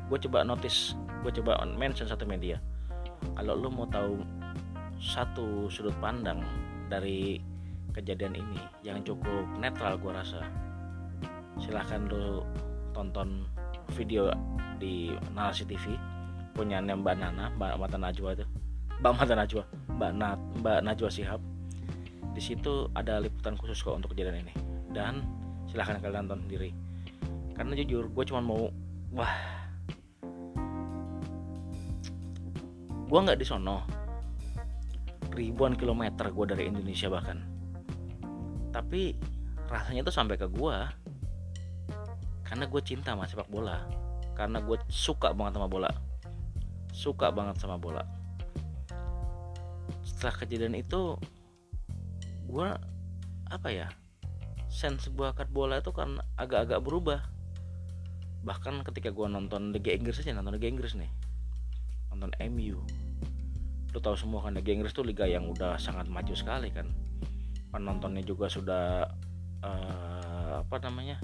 gue 0.06 0.18
coba 0.28 0.46
notice 0.46 0.94
gue 1.26 1.32
coba 1.42 1.62
mention 1.66 2.06
satu 2.06 2.22
media. 2.22 2.62
Kalau 3.36 3.52
lo 3.58 3.68
mau 3.68 3.90
tahu 3.90 4.22
satu 5.00 5.72
sudut 5.72 5.96
pandang 5.96 6.44
dari 6.92 7.40
kejadian 7.96 8.36
ini 8.36 8.60
yang 8.84 9.00
cukup 9.00 9.48
netral 9.56 9.96
gue 9.96 10.12
rasa. 10.12 10.44
Silahkan 11.56 12.04
lo 12.12 12.44
tonton 12.92 13.48
video 13.96 14.28
di 14.76 15.08
narasi 15.32 15.64
TV 15.64 15.96
punya 16.52 16.84
Mbak 16.84 17.16
Nana 17.16 17.48
Mbak 17.56 17.80
Mata 17.80 17.96
Najwa 17.96 18.36
itu. 18.36 18.44
Mbak 19.00 19.12
Mata 19.16 19.34
Najwa 19.34 19.64
Mbak 19.96 20.12
Nat 20.20 20.38
Mbak 20.60 20.78
Najwa 20.84 21.08
Sihab. 21.08 21.40
Di 22.36 22.42
situ 22.44 22.86
ada 22.92 23.24
liputan 23.24 23.56
khusus 23.56 23.80
kok 23.80 23.96
untuk 23.96 24.12
kejadian 24.12 24.44
ini. 24.44 24.54
Dan 24.92 25.24
silahkan 25.72 25.96
kalian 25.98 26.28
tonton 26.28 26.44
sendiri. 26.44 26.70
Karena 27.56 27.72
jujur 27.72 28.04
gue 28.12 28.24
cuma 28.28 28.44
mau 28.44 28.68
wah. 29.16 29.32
Gue 33.10 33.18
nggak 33.26 33.40
di 33.40 33.48
sono 33.48 33.99
ribuan 35.40 35.72
kilometer 35.72 36.28
gue 36.28 36.46
dari 36.52 36.68
Indonesia 36.68 37.08
bahkan. 37.08 37.40
Tapi 38.70 39.16
rasanya 39.72 40.04
tuh 40.04 40.12
sampai 40.12 40.36
ke 40.36 40.44
gue 40.52 40.76
karena 42.44 42.64
gue 42.68 42.80
cinta 42.84 43.16
sama 43.16 43.24
sepak 43.24 43.48
bola. 43.48 43.88
Karena 44.36 44.60
gue 44.60 44.76
suka 44.92 45.32
banget 45.32 45.56
sama 45.56 45.68
bola. 45.72 45.90
Suka 46.92 47.32
banget 47.32 47.56
sama 47.56 47.80
bola. 47.80 48.04
Setelah 50.04 50.34
kejadian 50.36 50.76
itu 50.76 51.16
gue 52.50 52.68
apa 53.50 53.68
ya 53.70 53.88
sense 54.70 55.06
sebuah 55.10 55.34
kat 55.34 55.48
bola 55.50 55.80
itu 55.80 55.90
kan 55.96 56.20
agak-agak 56.36 56.84
berubah. 56.84 57.20
Bahkan 58.44 58.84
ketika 58.84 59.08
gue 59.08 59.26
nonton 59.28 59.72
Liga 59.72 59.96
Inggris 59.96 60.20
aja 60.20 60.36
nonton 60.36 60.60
Liga 60.60 60.68
Inggris 60.68 60.92
nih. 60.92 61.08
Nonton 62.12 62.34
MU 62.52 62.84
lu 63.90 63.98
tahu 63.98 64.14
semua 64.14 64.46
kan 64.46 64.54
Liga 64.54 64.70
Inggris 64.70 64.94
tuh 64.94 65.02
liga 65.02 65.26
yang 65.26 65.50
udah 65.50 65.74
sangat 65.74 66.06
maju 66.06 66.34
sekali 66.34 66.70
kan. 66.70 66.86
Penontonnya 67.70 68.22
juga 68.22 68.46
sudah 68.46 69.06
uh, 69.62 70.62
apa 70.62 70.76
namanya 70.86 71.18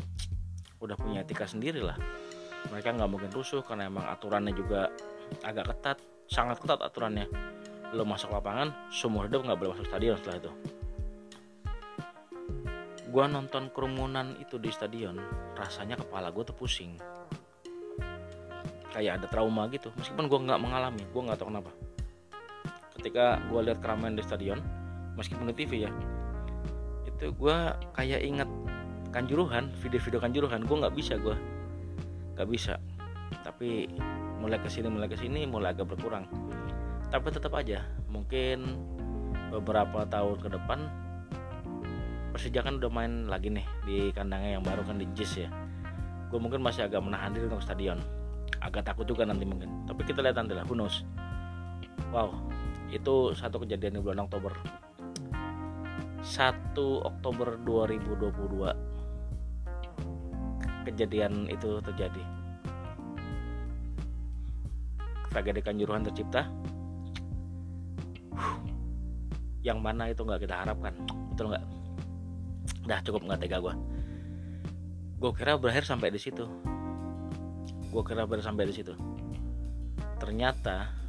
udah 0.82 0.98
punya 0.98 1.22
etika 1.22 1.46
sendiri 1.46 1.82
lah. 1.82 1.94
Mereka 2.70 2.98
nggak 2.98 3.10
mungkin 3.10 3.30
rusuh 3.30 3.62
karena 3.62 3.86
emang 3.86 4.06
aturannya 4.10 4.50
juga 4.54 4.90
agak 5.46 5.74
ketat 5.74 5.98
sangat 6.26 6.58
ketat 6.58 6.82
aturannya. 6.82 7.30
Lo 7.94 8.02
masuk 8.02 8.34
lapangan 8.34 8.74
seumur 8.90 9.30
hidup 9.30 9.46
nggak 9.46 9.58
boleh 9.58 9.70
masuk 9.78 9.86
stadion 9.86 10.18
setelah 10.18 10.38
itu. 10.42 10.52
Gua 13.14 13.30
nonton 13.30 13.70
kerumunan 13.70 14.34
itu 14.42 14.58
di 14.58 14.74
stadion 14.74 15.16
rasanya 15.54 15.94
kepala 15.94 16.34
gue 16.34 16.42
tuh 16.42 16.56
pusing. 16.58 16.98
Kayak 18.90 19.22
ada 19.22 19.26
trauma 19.30 19.70
gitu 19.70 19.94
meskipun 19.94 20.26
gue 20.26 20.38
nggak 20.50 20.56
mengalami 20.58 21.04
gue 21.04 21.20
nggak 21.20 21.36
tahu 21.36 21.52
kenapa 21.52 21.68
ketika 23.06 23.38
gue 23.46 23.70
lihat 23.70 23.78
keramaian 23.78 24.18
di 24.18 24.22
stadion 24.26 24.58
meskipun 25.14 25.46
di 25.46 25.54
TV 25.54 25.86
ya 25.86 25.90
itu 27.06 27.30
gue 27.30 27.56
kayak 27.94 28.18
inget 28.18 28.50
kanjuruhan 29.14 29.70
video-video 29.78 30.18
kanjuruhan. 30.18 30.66
Gue 30.66 30.76
nggak 30.82 30.90
bisa 30.98 31.14
gue 31.14 31.38
nggak 32.34 32.50
bisa. 32.50 32.82
Tapi 33.46 33.86
mulai 34.42 34.58
ke 34.58 34.66
sini 34.66 34.90
mulai 34.90 35.06
ke 35.06 35.14
sini 35.14 35.46
mulai 35.46 35.70
agak 35.70 35.86
berkurang. 35.94 36.26
Tapi 37.06 37.30
tetap 37.30 37.54
aja 37.54 37.86
mungkin 38.10 38.74
beberapa 39.54 40.02
tahun 40.10 40.42
ke 40.42 40.48
depan 40.58 40.90
Persija 42.34 42.66
kan 42.66 42.82
udah 42.82 42.90
main 42.90 43.30
lagi 43.30 43.54
nih 43.54 43.64
di 43.86 44.10
kandangnya 44.10 44.58
yang 44.58 44.64
baru 44.66 44.82
kan 44.82 44.98
di 44.98 45.06
Jis 45.14 45.46
ya. 45.46 45.48
Gue 46.26 46.42
mungkin 46.42 46.58
masih 46.58 46.90
agak 46.90 47.06
menahan 47.06 47.30
diri 47.30 47.46
untuk 47.46 47.62
stadion. 47.62 48.02
Agak 48.58 48.82
takut 48.82 49.06
juga 49.06 49.22
nanti 49.22 49.46
mungkin. 49.46 49.86
Tapi 49.86 50.02
kita 50.02 50.26
lihat 50.26 50.34
nanti 50.42 50.58
lah 50.58 50.66
who 50.66 50.74
wow 52.10 52.55
itu 52.90 53.34
satu 53.34 53.58
kejadian 53.62 53.98
di 53.98 54.00
bulan 54.02 54.26
Oktober. 54.26 54.52
1 56.26 56.74
Oktober 57.06 57.54
2022 57.62 58.74
kejadian 60.86 61.50
itu 61.50 61.82
terjadi. 61.82 62.22
Tragedi 65.30 65.60
kanjuruhan 65.62 66.06
tercipta. 66.06 66.46
Yang 69.66 69.78
mana 69.82 70.10
itu 70.10 70.22
nggak 70.22 70.46
kita 70.46 70.54
harapkan. 70.62 70.94
Betul 71.34 71.46
nggak? 71.54 71.64
Dah 72.86 73.00
cukup 73.02 73.22
nggak 73.26 73.40
tega 73.42 73.58
gue. 73.58 73.74
Gue 75.18 75.32
kira 75.34 75.58
berakhir 75.58 75.84
sampai 75.86 76.14
di 76.14 76.20
situ. 76.22 76.46
Gue 77.90 78.02
kira 78.06 78.26
berakhir 78.26 78.46
sampai 78.50 78.70
di 78.70 78.74
situ. 78.74 78.94
Ternyata 80.22 81.05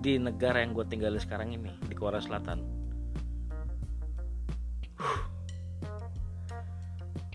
di 0.00 0.16
negara 0.16 0.64
yang 0.64 0.72
gue 0.72 0.88
tinggal 0.88 1.12
sekarang 1.20 1.52
ini 1.52 1.76
di 1.84 1.92
Korea 1.92 2.24
Selatan. 2.24 2.64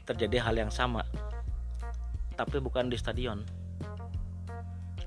Terjadi 0.05 0.41
hal 0.41 0.57
yang 0.57 0.73
sama 0.73 1.05
tapi 2.35 2.59
bukan 2.59 2.91
di 2.91 2.97
stadion. 2.99 3.45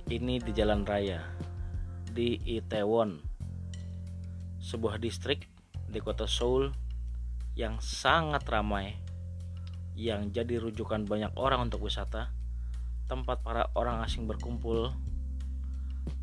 Ini 0.09 0.41
di 0.41 0.53
jalan 0.57 0.89
raya 0.89 1.21
di 2.09 2.41
Itaewon 2.41 3.21
sebuah 4.65 4.97
distrik 4.97 5.45
di 5.85 6.01
kota 6.01 6.25
Seoul 6.25 6.73
yang 7.53 7.77
sangat 7.85 8.49
ramai 8.49 8.97
yang 9.99 10.33
jadi 10.33 10.63
rujukan 10.63 11.05
banyak 11.05 11.37
orang 11.37 11.69
untuk 11.69 11.85
wisata. 11.85 12.33
Tempat 13.11 13.45
para 13.45 13.69
orang 13.77 14.01
asing 14.05 14.25
berkumpul 14.25 14.95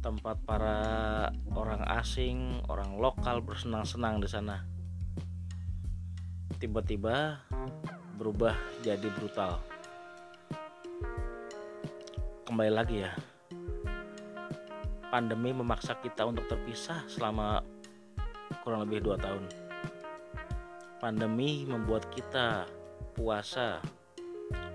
tempat 0.06 0.38
para 0.46 0.78
orang 1.58 1.82
asing 1.98 2.62
orang 2.70 3.02
lokal 3.02 3.42
bersenang-senang 3.42 4.22
di 4.22 4.30
sana. 4.30 4.62
Tiba-tiba 6.62 7.42
berubah 8.14 8.54
jadi 8.86 9.10
brutal. 9.18 9.58
Kembali 12.46 12.70
lagi 12.70 13.02
ya. 13.02 13.18
Pandemi 15.10 15.58
memaksa 15.58 15.98
kita 15.98 16.30
untuk 16.30 16.46
terpisah 16.54 17.02
selama 17.10 17.66
kurang 18.62 18.86
lebih 18.86 19.10
dua 19.10 19.18
tahun. 19.18 19.50
Pandemi 21.02 21.66
membuat 21.66 22.14
kita 22.14 22.70
puasa 23.18 23.82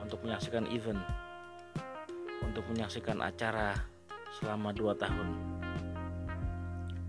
untuk 0.02 0.26
menyaksikan 0.26 0.66
event, 0.74 0.98
untuk 2.42 2.66
menyaksikan 2.66 3.22
acara 3.22 3.89
selama 4.38 4.70
2 4.70 4.94
tahun. 4.94 5.28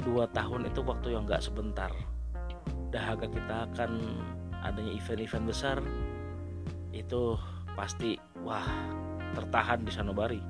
2 0.01 0.25
tahun 0.33 0.61
itu 0.65 0.81
waktu 0.81 1.07
yang 1.13 1.29
gak 1.29 1.45
sebentar. 1.45 1.93
Dahaga 2.89 3.29
kita 3.29 3.69
akan 3.69 3.91
adanya 4.65 4.93
event-event 4.97 5.45
besar 5.45 5.77
itu 6.91 7.37
pasti 7.77 8.17
wah 8.41 8.65
tertahan 9.37 9.85
di 9.85 9.91
sanubari. 9.93 10.41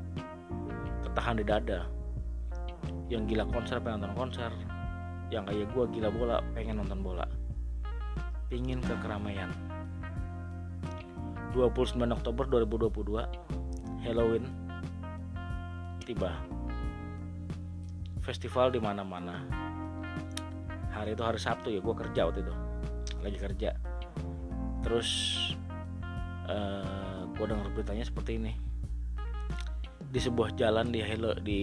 Tertahan 1.03 1.37
di 1.37 1.45
dada. 1.45 1.85
Yang 3.11 3.35
gila 3.35 3.45
konser 3.51 3.77
pengen 3.83 4.07
nonton 4.07 4.15
konser. 4.15 4.51
Yang 5.27 5.43
kayak 5.51 5.67
gue 5.75 5.83
gila 5.99 6.09
bola 6.09 6.37
pengen 6.55 6.79
nonton 6.79 7.03
bola. 7.03 7.27
Pingin 8.47 8.79
ke 8.79 8.95
keramaian. 9.03 9.51
29 11.51 11.99
Oktober 11.99 12.47
2022 12.47 13.27
Halloween 14.07 14.47
tiba 16.07 16.31
festival 18.31 18.71
di 18.71 18.79
mana-mana. 18.79 19.43
Hari 20.95 21.19
itu 21.19 21.23
hari 21.27 21.35
Sabtu 21.35 21.67
ya 21.67 21.83
gue 21.83 21.91
kerja 21.91 22.31
waktu 22.31 22.47
itu. 22.47 22.55
Lagi 23.19 23.37
kerja. 23.43 23.75
Terus 24.87 25.09
uh, 26.47 26.55
eh, 26.55 27.21
gue 27.27 27.45
dengar 27.51 27.67
beritanya 27.75 28.07
seperti 28.07 28.39
ini. 28.39 28.55
Di 29.99 30.19
sebuah 30.23 30.55
jalan 30.55 30.95
di 30.95 31.03
Hello 31.03 31.35
di 31.35 31.59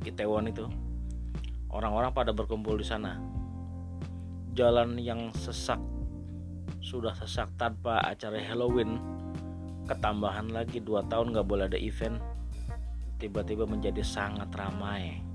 Itaewon 0.00 0.48
itu 0.48 0.64
orang-orang 1.68 2.16
pada 2.16 2.32
berkumpul 2.32 2.80
di 2.80 2.86
sana. 2.88 3.20
Jalan 4.56 4.96
yang 4.96 5.36
sesak 5.36 5.80
sudah 6.80 7.12
sesak 7.12 7.52
tanpa 7.60 8.00
acara 8.00 8.40
Halloween. 8.40 8.96
Ketambahan 9.84 10.48
lagi 10.48 10.80
dua 10.80 11.04
tahun 11.04 11.36
nggak 11.36 11.44
boleh 11.46 11.68
ada 11.68 11.76
event. 11.76 12.16
Tiba-tiba 13.20 13.68
menjadi 13.68 14.00
sangat 14.00 14.48
ramai 14.56 15.25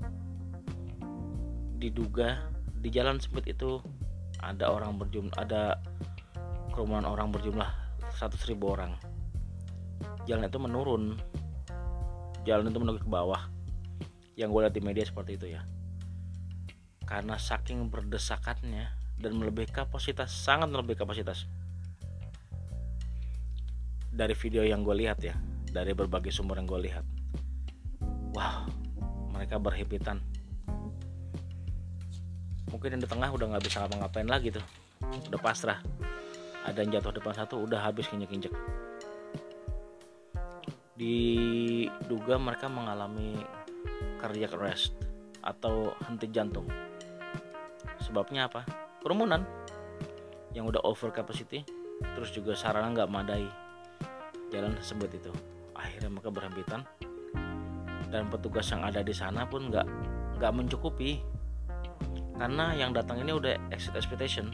diduga 1.82 2.46
di 2.78 2.86
jalan 2.94 3.18
sempit 3.18 3.50
itu 3.50 3.82
ada 4.38 4.70
orang 4.70 4.94
berjumlah 5.02 5.34
ada 5.34 5.82
kerumunan 6.70 7.02
orang 7.02 7.34
berjumlah 7.34 7.66
100 8.22 8.38
ribu 8.46 8.70
orang. 8.70 8.94
Jalan 10.30 10.46
itu 10.46 10.58
menurun. 10.62 11.18
Jalan 12.46 12.70
itu 12.70 12.78
menuju 12.78 13.02
ke 13.02 13.10
bawah. 13.10 13.50
Yang 14.38 14.48
gue 14.54 14.60
lihat 14.62 14.74
di 14.74 14.82
media 14.82 15.04
seperti 15.06 15.34
itu 15.34 15.46
ya. 15.58 15.62
Karena 17.02 17.34
saking 17.34 17.90
berdesakannya 17.90 19.18
dan 19.18 19.32
melebihi 19.34 19.70
kapasitas 19.70 20.30
sangat 20.30 20.70
melebihi 20.70 21.02
kapasitas. 21.02 21.50
Dari 24.12 24.34
video 24.38 24.62
yang 24.62 24.86
gue 24.86 24.94
lihat 24.94 25.18
ya 25.22 25.34
dari 25.66 25.94
berbagai 25.94 26.30
sumber 26.30 26.62
yang 26.62 26.68
gue 26.70 26.80
lihat. 26.86 27.04
Wow 28.32 28.82
mereka 29.42 29.58
berhimpitan 29.58 30.22
mungkin 32.72 32.96
yang 32.96 33.02
di 33.04 33.08
tengah 33.08 33.28
udah 33.28 33.46
nggak 33.52 33.64
bisa 33.68 33.84
ngapa-ngapain 33.84 34.26
lagi 34.26 34.48
tuh. 34.48 34.64
Udah 35.28 35.40
pasrah. 35.40 35.78
Ada 36.64 36.82
yang 36.82 36.98
jatuh 36.98 37.20
depan 37.20 37.36
satu 37.36 37.60
udah 37.60 37.84
habis 37.84 38.08
kinjek-kinjek 38.08 38.54
diduga 41.02 42.38
mereka 42.38 42.70
mengalami 42.70 43.40
cardiac 44.22 44.54
arrest 44.54 44.94
atau 45.42 45.90
henti 46.06 46.30
jantung. 46.30 46.68
Sebabnya 47.98 48.46
apa? 48.46 48.62
Kerumunan 49.02 49.42
yang 50.54 50.68
udah 50.70 50.78
over 50.86 51.10
capacity 51.10 51.66
terus 52.14 52.30
juga 52.30 52.54
sarana 52.54 52.92
nggak 52.94 53.10
madai 53.10 53.42
jalan 54.54 54.78
tersebut 54.78 55.10
itu. 55.10 55.32
Akhirnya 55.74 56.12
mereka 56.12 56.30
berhempitan 56.30 56.86
dan 58.12 58.28
petugas 58.30 58.68
yang 58.70 58.86
ada 58.86 59.02
di 59.02 59.16
sana 59.16 59.48
pun 59.48 59.72
nggak 59.72 59.86
nggak 60.38 60.52
mencukupi 60.54 61.18
karena 62.36 62.72
yang 62.74 62.96
datang 62.96 63.20
ini 63.20 63.32
udah 63.36 63.54
exit 63.70 63.94
expectation. 63.94 64.52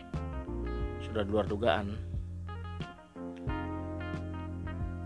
Sudah 1.03 1.25
luar 1.25 1.47
dugaan. 1.47 1.97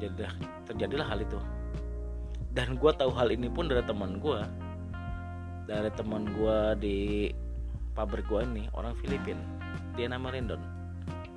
Jadi 0.02 0.26
terjadilah 0.66 1.06
hal 1.06 1.22
itu. 1.22 1.38
Dan 2.52 2.76
gue 2.76 2.92
tahu 2.92 3.14
hal 3.14 3.32
ini 3.32 3.48
pun 3.48 3.70
dari 3.70 3.80
teman 3.86 4.20
gue 4.20 4.40
dari 5.62 5.88
teman 5.94 6.26
gue 6.26 6.58
di 6.82 6.98
pabrik 7.94 8.26
gue 8.26 8.42
ini 8.44 8.66
orang 8.74 8.98
Filipin. 8.98 9.38
Dia 9.94 10.10
nama 10.10 10.28
Rendon. 10.32 10.60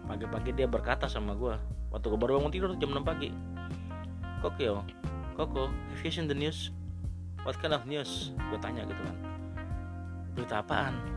Pagi-pagi 0.09 0.51
dia 0.53 0.65
berkata 0.65 1.05
sama 1.05 1.37
gue 1.37 1.55
waktu 1.93 2.05
gue 2.09 2.19
baru 2.19 2.41
bangun 2.41 2.51
tidur 2.51 2.73
jam 2.81 2.91
6 2.91 3.05
pagi. 3.05 3.29
Kokyo 4.41 4.81
Koko 5.35 5.67
have 5.67 6.01
you 6.03 6.23
the 6.25 6.35
news? 6.35 6.71
What 7.43 7.59
kind 7.61 7.75
of 7.75 7.85
news? 7.85 8.33
Gue 8.49 8.57
tanya 8.57 8.87
gitu 8.87 9.01
kan. 9.03 9.17
Berita 10.35 10.63
apaan 10.63 11.14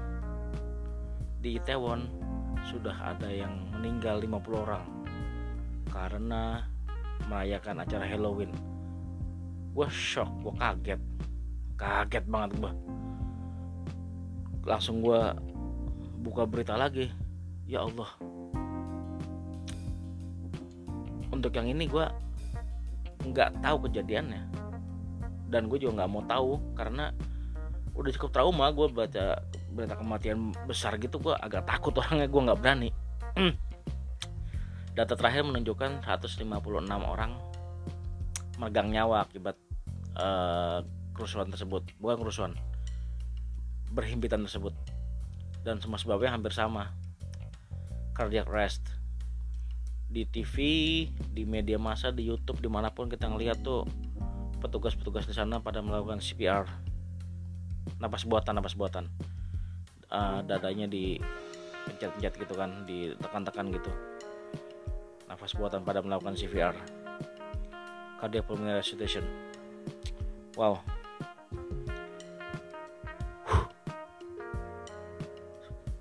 di 1.38 1.58
Itaewon 1.58 2.10
sudah 2.66 3.14
ada 3.14 3.30
yang 3.30 3.70
meninggal 3.78 4.18
50 4.18 4.64
orang 4.66 4.84
karena 5.88 6.66
merayakan 7.30 7.82
acara 7.82 8.04
Halloween. 8.04 8.52
Gue 9.72 9.86
shock 9.88 10.28
gue 10.42 10.54
kaget. 10.58 11.00
Kaget 11.78 12.24
banget 12.26 12.50
gue 12.58 12.72
langsung 14.68 15.00
gue 15.00 15.22
buka 16.20 16.44
berita 16.44 16.76
lagi. 16.76 17.08
Ya 17.64 17.84
Allah. 17.88 18.10
Untuk 21.32 21.56
yang 21.56 21.72
ini 21.72 21.88
gue 21.88 22.04
nggak 23.24 23.64
tahu 23.64 23.88
kejadiannya. 23.88 24.44
Dan 25.48 25.72
gue 25.72 25.80
juga 25.80 26.04
nggak 26.04 26.10
mau 26.12 26.24
tahu 26.28 26.52
karena 26.76 27.14
udah 27.96 28.10
cukup 28.14 28.30
trauma 28.30 28.68
gue 28.70 28.86
baca 28.92 29.40
berita 29.78 29.94
kematian 29.94 30.50
besar 30.66 30.98
gitu 30.98 31.22
gue 31.22 31.34
agak 31.38 31.62
takut 31.62 31.94
orangnya 31.94 32.26
gue 32.26 32.42
nggak 32.42 32.58
berani. 32.58 32.90
Data 34.98 35.14
terakhir 35.14 35.46
menunjukkan 35.46 36.02
156 36.02 36.42
orang 36.90 37.38
megang 38.58 38.90
nyawa 38.90 39.22
akibat 39.22 39.54
uh, 40.18 40.82
kerusuhan 41.14 41.46
tersebut. 41.46 41.86
Bukan 42.02 42.18
kerusuhan 42.18 42.52
berhimpitan 43.94 44.42
tersebut. 44.42 44.74
Dan 45.62 45.78
semua 45.78 46.02
sebabnya 46.02 46.34
hampir 46.34 46.50
sama. 46.50 46.90
Cardiac 48.18 48.50
arrest. 48.50 48.82
Di 50.10 50.26
TV 50.26 50.56
di 51.30 51.46
media 51.46 51.78
massa 51.78 52.10
di 52.10 52.26
YouTube 52.26 52.58
di 52.58 52.66
mana 52.66 52.90
pun 52.90 53.06
kita 53.06 53.30
ngeliat 53.30 53.62
tuh 53.62 53.86
petugas-petugas 54.58 55.30
di 55.30 55.34
sana 55.38 55.62
pada 55.62 55.78
melakukan 55.78 56.18
CPR 56.18 56.66
napas 57.96 58.28
buatan 58.28 58.52
napas 58.60 58.76
buatan 58.76 59.08
uh, 60.12 60.40
dadanya 60.44 60.86
di 60.88 61.16
pencet-pencet 61.88 62.34
gitu 62.44 62.54
kan 62.56 62.84
ditekan-tekan 62.84 63.72
gitu. 63.72 63.90
Nafas 65.28 65.52
buatan 65.56 65.84
pada 65.84 66.00
melakukan 66.00 66.36
CPR 66.36 66.76
cardiac 68.18 68.44
pulmonary 68.50 68.82
resuscitation. 68.82 69.24
Wow. 70.58 70.82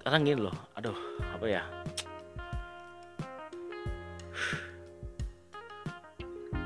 Sekarang 0.01 0.23
gini 0.23 0.39
loh 0.39 0.55
aduh 0.73 0.97
apa 1.35 1.45
ya? 1.45 1.63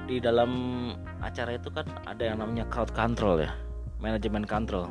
Di 0.05 0.19
dalam 0.19 0.51
acara 1.23 1.55
itu 1.55 1.69
kan 1.71 1.87
ada 2.03 2.23
yang 2.25 2.41
namanya 2.41 2.67
crowd 2.67 2.91
control 2.91 3.39
ya 3.39 3.53
manajemen 4.01 4.43
control 4.43 4.89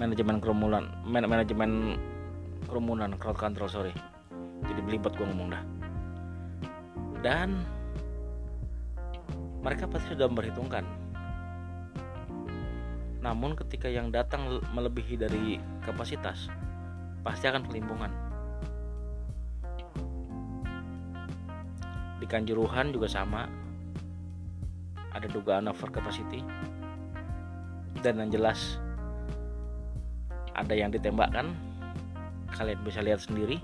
manajemen 0.00 0.40
kerumunan 0.40 0.88
man 1.04 1.28
manajemen 1.28 2.00
kerumunan 2.64 3.12
crowd 3.20 3.36
control 3.36 3.68
sorry 3.68 3.92
jadi 4.64 4.80
belibet 4.80 5.12
gue 5.12 5.28
ngomong 5.28 5.52
dah 5.52 5.62
dan 7.20 7.60
mereka 9.60 9.84
pasti 9.84 10.16
sudah 10.16 10.24
memperhitungkan 10.32 10.88
namun 13.20 13.52
ketika 13.52 13.84
yang 13.92 14.08
datang 14.08 14.64
melebihi 14.72 15.20
dari 15.20 15.60
kapasitas 15.84 16.48
pasti 17.20 17.44
akan 17.48 17.68
kelimpungan. 17.68 18.12
Di 22.20 22.26
Kanjuruhan 22.28 22.92
juga 22.92 23.08
sama. 23.08 23.44
Ada 25.10 25.26
dugaan 25.28 25.68
over 25.68 25.92
capacity. 25.92 26.40
Dan 28.00 28.24
yang 28.24 28.30
jelas 28.32 28.80
ada 30.60 30.74
yang 30.76 30.92
ditembakkan. 30.92 31.56
Kalian 32.52 32.80
bisa 32.84 33.00
lihat 33.00 33.24
sendiri. 33.24 33.56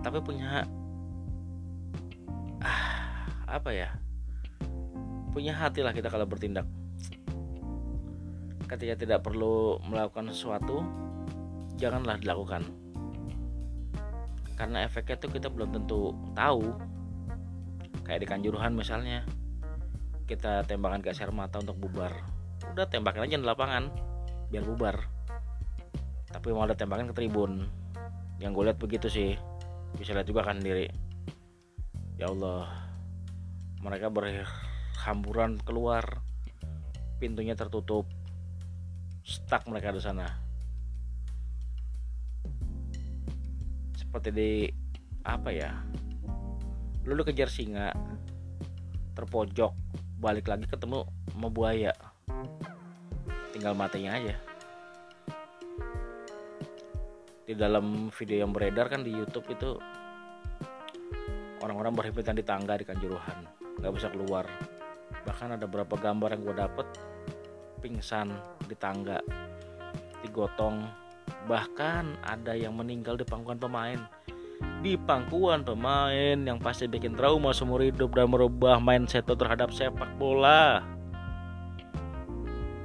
Tapi 0.00 0.18
punya 0.24 0.64
ah, 2.64 2.86
apa 3.46 3.70
ya? 3.70 3.88
Punya 5.32 5.52
hati 5.52 5.84
lah 5.84 5.92
kita 5.92 6.08
kalau 6.08 6.24
bertindak 6.24 6.64
ketika 8.72 9.04
tidak 9.04 9.20
perlu 9.20 9.76
melakukan 9.84 10.32
sesuatu 10.32 10.80
janganlah 11.76 12.16
dilakukan 12.16 12.64
karena 14.56 14.88
efeknya 14.88 15.20
itu 15.20 15.28
kita 15.28 15.52
belum 15.52 15.76
tentu 15.76 16.16
tahu 16.32 16.72
kayak 18.08 18.24
di 18.24 18.26
kanjuruhan 18.32 18.72
misalnya 18.72 19.28
kita 20.24 20.64
tembakan 20.64 21.04
gas 21.04 21.20
air 21.20 21.28
mata 21.36 21.60
untuk 21.60 21.76
bubar 21.76 22.16
udah 22.70 22.86
tembakin 22.86 23.26
aja 23.26 23.40
di 23.40 23.46
lapangan 23.46 23.90
biar 24.52 24.64
bubar. 24.68 24.96
Tapi 26.28 26.48
mau 26.52 26.64
ada 26.64 26.76
tembakan 26.76 27.10
ke 27.10 27.14
tribun. 27.16 27.66
Yang 28.38 28.50
gue 28.52 28.64
lihat 28.68 28.78
begitu 28.78 29.06
sih. 29.08 29.30
Bisa 29.96 30.16
lihat 30.16 30.28
juga 30.28 30.44
kan 30.44 30.60
sendiri. 30.60 30.88
Ya 32.16 32.28
Allah. 32.28 32.68
Mereka 33.82 34.08
berhamburan 34.12 35.60
keluar. 35.64 36.20
Pintunya 37.16 37.56
tertutup. 37.56 38.08
Stuck 39.24 39.68
mereka 39.68 39.92
di 39.92 40.00
sana. 40.00 40.28
Seperti 43.96 44.28
di 44.32 44.50
apa 45.24 45.48
ya? 45.52 45.72
Lu 47.08 47.20
kejar 47.24 47.48
singa 47.50 47.92
terpojok 49.12 49.72
balik 50.22 50.48
lagi 50.48 50.64
ketemu 50.64 51.04
sama 51.34 51.50
buaya 51.52 51.92
tinggal 53.52 53.76
matinya 53.76 54.16
aja. 54.16 54.34
Di 57.44 57.52
dalam 57.52 58.08
video 58.08 58.48
yang 58.48 58.50
beredar 58.50 58.88
kan 58.88 59.04
di 59.04 59.12
YouTube 59.12 59.44
itu 59.52 59.76
orang-orang 61.60 61.92
berhimpitan 61.92 62.34
di 62.34 62.42
tangga 62.42 62.80
di 62.80 62.88
Kanjuruhan. 62.88 63.44
Nggak 63.78 63.92
bisa 63.92 64.08
keluar. 64.08 64.48
Bahkan 65.28 65.60
ada 65.60 65.68
beberapa 65.68 65.94
gambar 66.00 66.34
yang 66.34 66.42
gue 66.48 66.56
dapet 66.56 66.86
pingsan 67.84 68.32
di 68.64 68.74
tangga 68.74 69.20
digotong. 70.24 70.88
Bahkan 71.46 72.24
ada 72.24 72.56
yang 72.56 72.72
meninggal 72.72 73.20
di 73.20 73.26
pangkuan 73.28 73.60
pemain. 73.60 74.00
Di 74.82 74.98
pangkuan 74.98 75.62
pemain 75.62 76.38
yang 76.38 76.58
pasti 76.58 76.86
bikin 76.90 77.14
trauma 77.14 77.54
seumur 77.54 77.82
hidup 77.82 78.14
dan 78.14 78.30
merubah 78.30 78.78
mindset 78.82 79.26
terhadap 79.26 79.70
sepak 79.74 80.10
bola 80.18 80.91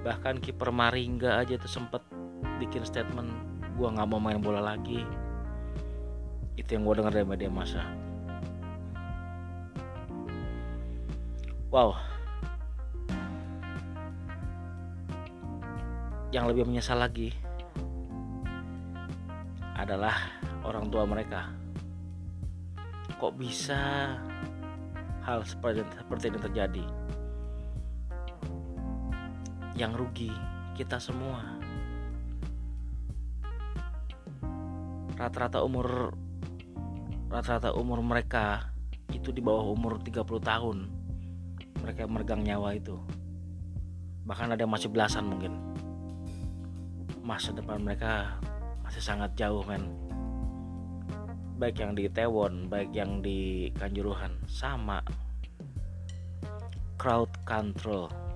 bahkan 0.07 0.39
kiper 0.39 0.71
Maringga 0.71 1.35
aja 1.43 1.59
tuh 1.59 1.67
sempet 1.67 1.99
bikin 2.63 2.87
statement 2.87 3.27
gue 3.75 3.87
nggak 3.91 4.07
mau 4.07 4.23
main 4.23 4.39
bola 4.39 4.63
lagi. 4.63 5.03
Itu 6.55 6.79
yang 6.79 6.87
gue 6.87 7.03
dengar 7.03 7.11
dari 7.11 7.27
media 7.27 7.51
massa 7.51 8.07
wow. 11.71 11.91
Yang 16.31 16.45
lebih 16.53 16.63
menyesal 16.67 16.99
lagi 16.99 17.31
adalah 19.77 20.15
orang 20.67 20.91
tua 20.91 21.07
mereka. 21.07 21.47
Kok 23.17 23.33
bisa 23.39 24.13
hal 25.23 25.41
seperti, 25.47 25.81
seperti 25.95 26.25
ini 26.29 26.39
terjadi 26.39 26.85
yang 29.77 29.93
rugi 29.93 30.33
kita 30.73 30.97
semua. 30.97 31.37
Rata-rata 35.13 35.61
umur 35.61 36.17
rata-rata 37.29 37.77
umur 37.77 38.01
mereka 38.01 38.73
itu 39.13 39.29
di 39.29 39.37
bawah 39.37 39.69
umur 39.69 40.01
30 40.01 40.25
tahun. 40.41 40.77
Mereka 41.85 42.09
meregang 42.09 42.41
nyawa 42.41 42.73
itu. 42.73 42.97
Bahkan 44.25 44.57
ada 44.57 44.65
masih 44.65 44.89
belasan 44.89 45.29
mungkin. 45.29 45.53
Masa 47.21 47.53
depan 47.53 47.77
mereka 47.77 48.41
masih 48.81 49.01
sangat 49.05 49.37
jauh 49.37 49.61
men. 49.61 49.93
Baik 51.61 51.85
yang 51.85 51.93
di 51.93 52.09
Tewon 52.09 52.65
baik 52.65 52.89
yang 52.97 53.21
di 53.21 53.69
Kanjuruhan 53.77 54.41
sama. 54.49 55.05
Crowd 56.97 57.29
control 57.45 58.26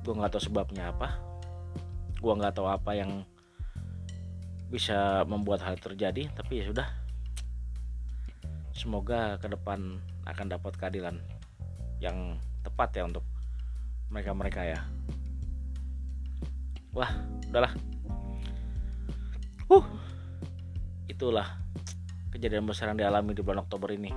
gue 0.00 0.12
nggak 0.16 0.32
tahu 0.32 0.42
sebabnya 0.48 0.92
apa. 0.92 1.20
Gua 2.20 2.36
nggak 2.36 2.52
tahu 2.60 2.68
apa 2.68 2.92
yang 2.92 3.24
bisa 4.68 5.24
membuat 5.24 5.64
hal 5.64 5.80
terjadi 5.80 6.28
tapi 6.36 6.60
ya 6.60 6.68
sudah. 6.68 6.88
Semoga 8.76 9.40
ke 9.40 9.48
depan 9.48 9.98
akan 10.28 10.46
dapat 10.52 10.72
keadilan 10.76 11.20
yang 12.00 12.36
tepat 12.60 12.96
ya 12.96 13.08
untuk 13.08 13.24
mereka-mereka 14.12 14.62
ya. 14.68 14.80
Wah 16.92 17.10
udahlah. 17.48 17.72
Uh 19.70 19.84
itulah 21.08 21.46
kejadian 22.32 22.64
besar 22.64 22.92
yang 22.92 23.00
dialami 23.00 23.36
di 23.36 23.42
bulan 23.44 23.64
Oktober 23.64 23.92
ini. 23.92 24.12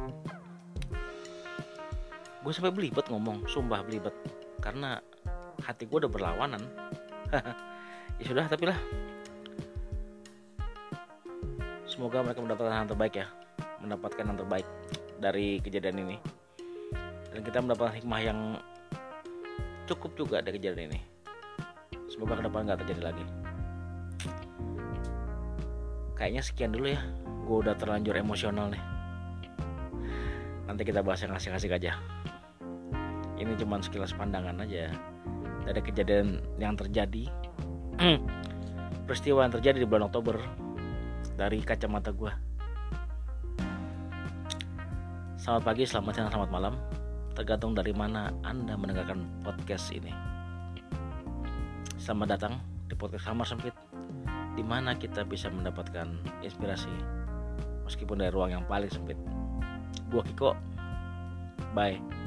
Gue 2.44 2.52
sampai 2.52 2.76
belibet 2.76 3.08
ngomong 3.08 3.48
sumpah 3.48 3.84
belibet. 3.84 4.12
Karena 4.60 5.00
hati 5.62 5.86
gue 5.86 5.98
udah 6.02 6.12
berlawanan. 6.12 6.64
Ya 8.22 8.30
sudah 8.30 8.46
tapi 8.46 8.70
lah. 8.70 8.78
Semoga 11.90 12.22
mereka 12.22 12.46
mendapatkan 12.46 12.86
yang 12.86 12.90
terbaik 12.90 13.14
ya. 13.18 13.28
Mendapatkan 13.82 14.24
yang 14.30 14.38
terbaik 14.38 14.68
dari 15.18 15.58
kejadian 15.62 16.06
ini. 16.06 16.18
Dan 17.34 17.42
kita 17.42 17.66
mendapatkan 17.66 17.98
hikmah 17.98 18.22
yang 18.22 18.40
cukup 19.90 20.14
juga 20.14 20.38
dari 20.46 20.62
kejadian 20.62 20.94
ini. 20.94 21.02
Semoga 22.06 22.38
ke 22.38 22.44
depan 22.46 22.70
nggak 22.70 22.80
terjadi 22.86 23.02
lagi. 23.02 23.26
Kayaknya 26.14 26.42
sekian 26.46 26.72
dulu 26.72 26.94
ya. 26.94 27.02
Gue 27.50 27.58
udah 27.66 27.74
terlanjur 27.76 28.14
emosional 28.14 28.70
nih. 28.70 28.84
Nanti 30.70 30.86
kita 30.86 31.02
bahas 31.02 31.26
yang 31.26 31.34
asik-asik 31.34 31.74
aja. 31.76 31.98
Ini 33.42 33.58
cuma 33.58 33.82
sekilas 33.82 34.14
pandangan 34.16 34.62
aja 34.64 34.94
dari 35.64 35.82
kejadian 35.82 36.44
yang 36.60 36.76
terjadi 36.76 37.28
Hmm. 37.98 38.20
peristiwa 39.06 39.46
yang 39.46 39.54
terjadi 39.54 39.84
di 39.84 39.88
bulan 39.88 40.10
Oktober 40.10 40.42
dari 41.38 41.62
kacamata 41.62 42.10
gue. 42.10 42.32
Selamat 45.38 45.64
pagi, 45.68 45.84
selamat 45.84 46.12
siang, 46.16 46.30
selamat 46.32 46.50
malam. 46.50 46.74
Tergantung 47.36 47.76
dari 47.76 47.92
mana 47.92 48.32
Anda 48.46 48.80
mendengarkan 48.80 49.44
podcast 49.44 49.92
ini. 49.92 50.14
Selamat 52.00 52.38
datang 52.40 52.54
di 52.88 52.96
podcast 52.96 53.28
Kamar 53.28 53.48
Sempit, 53.48 53.76
di 54.56 54.64
mana 54.64 54.96
kita 54.96 55.28
bisa 55.28 55.52
mendapatkan 55.52 56.08
inspirasi 56.46 56.92
meskipun 57.84 58.24
dari 58.24 58.32
ruang 58.32 58.56
yang 58.56 58.66
paling 58.70 58.88
sempit. 58.88 59.20
Gua 60.08 60.24
Kiko, 60.24 60.56
bye. 61.76 62.23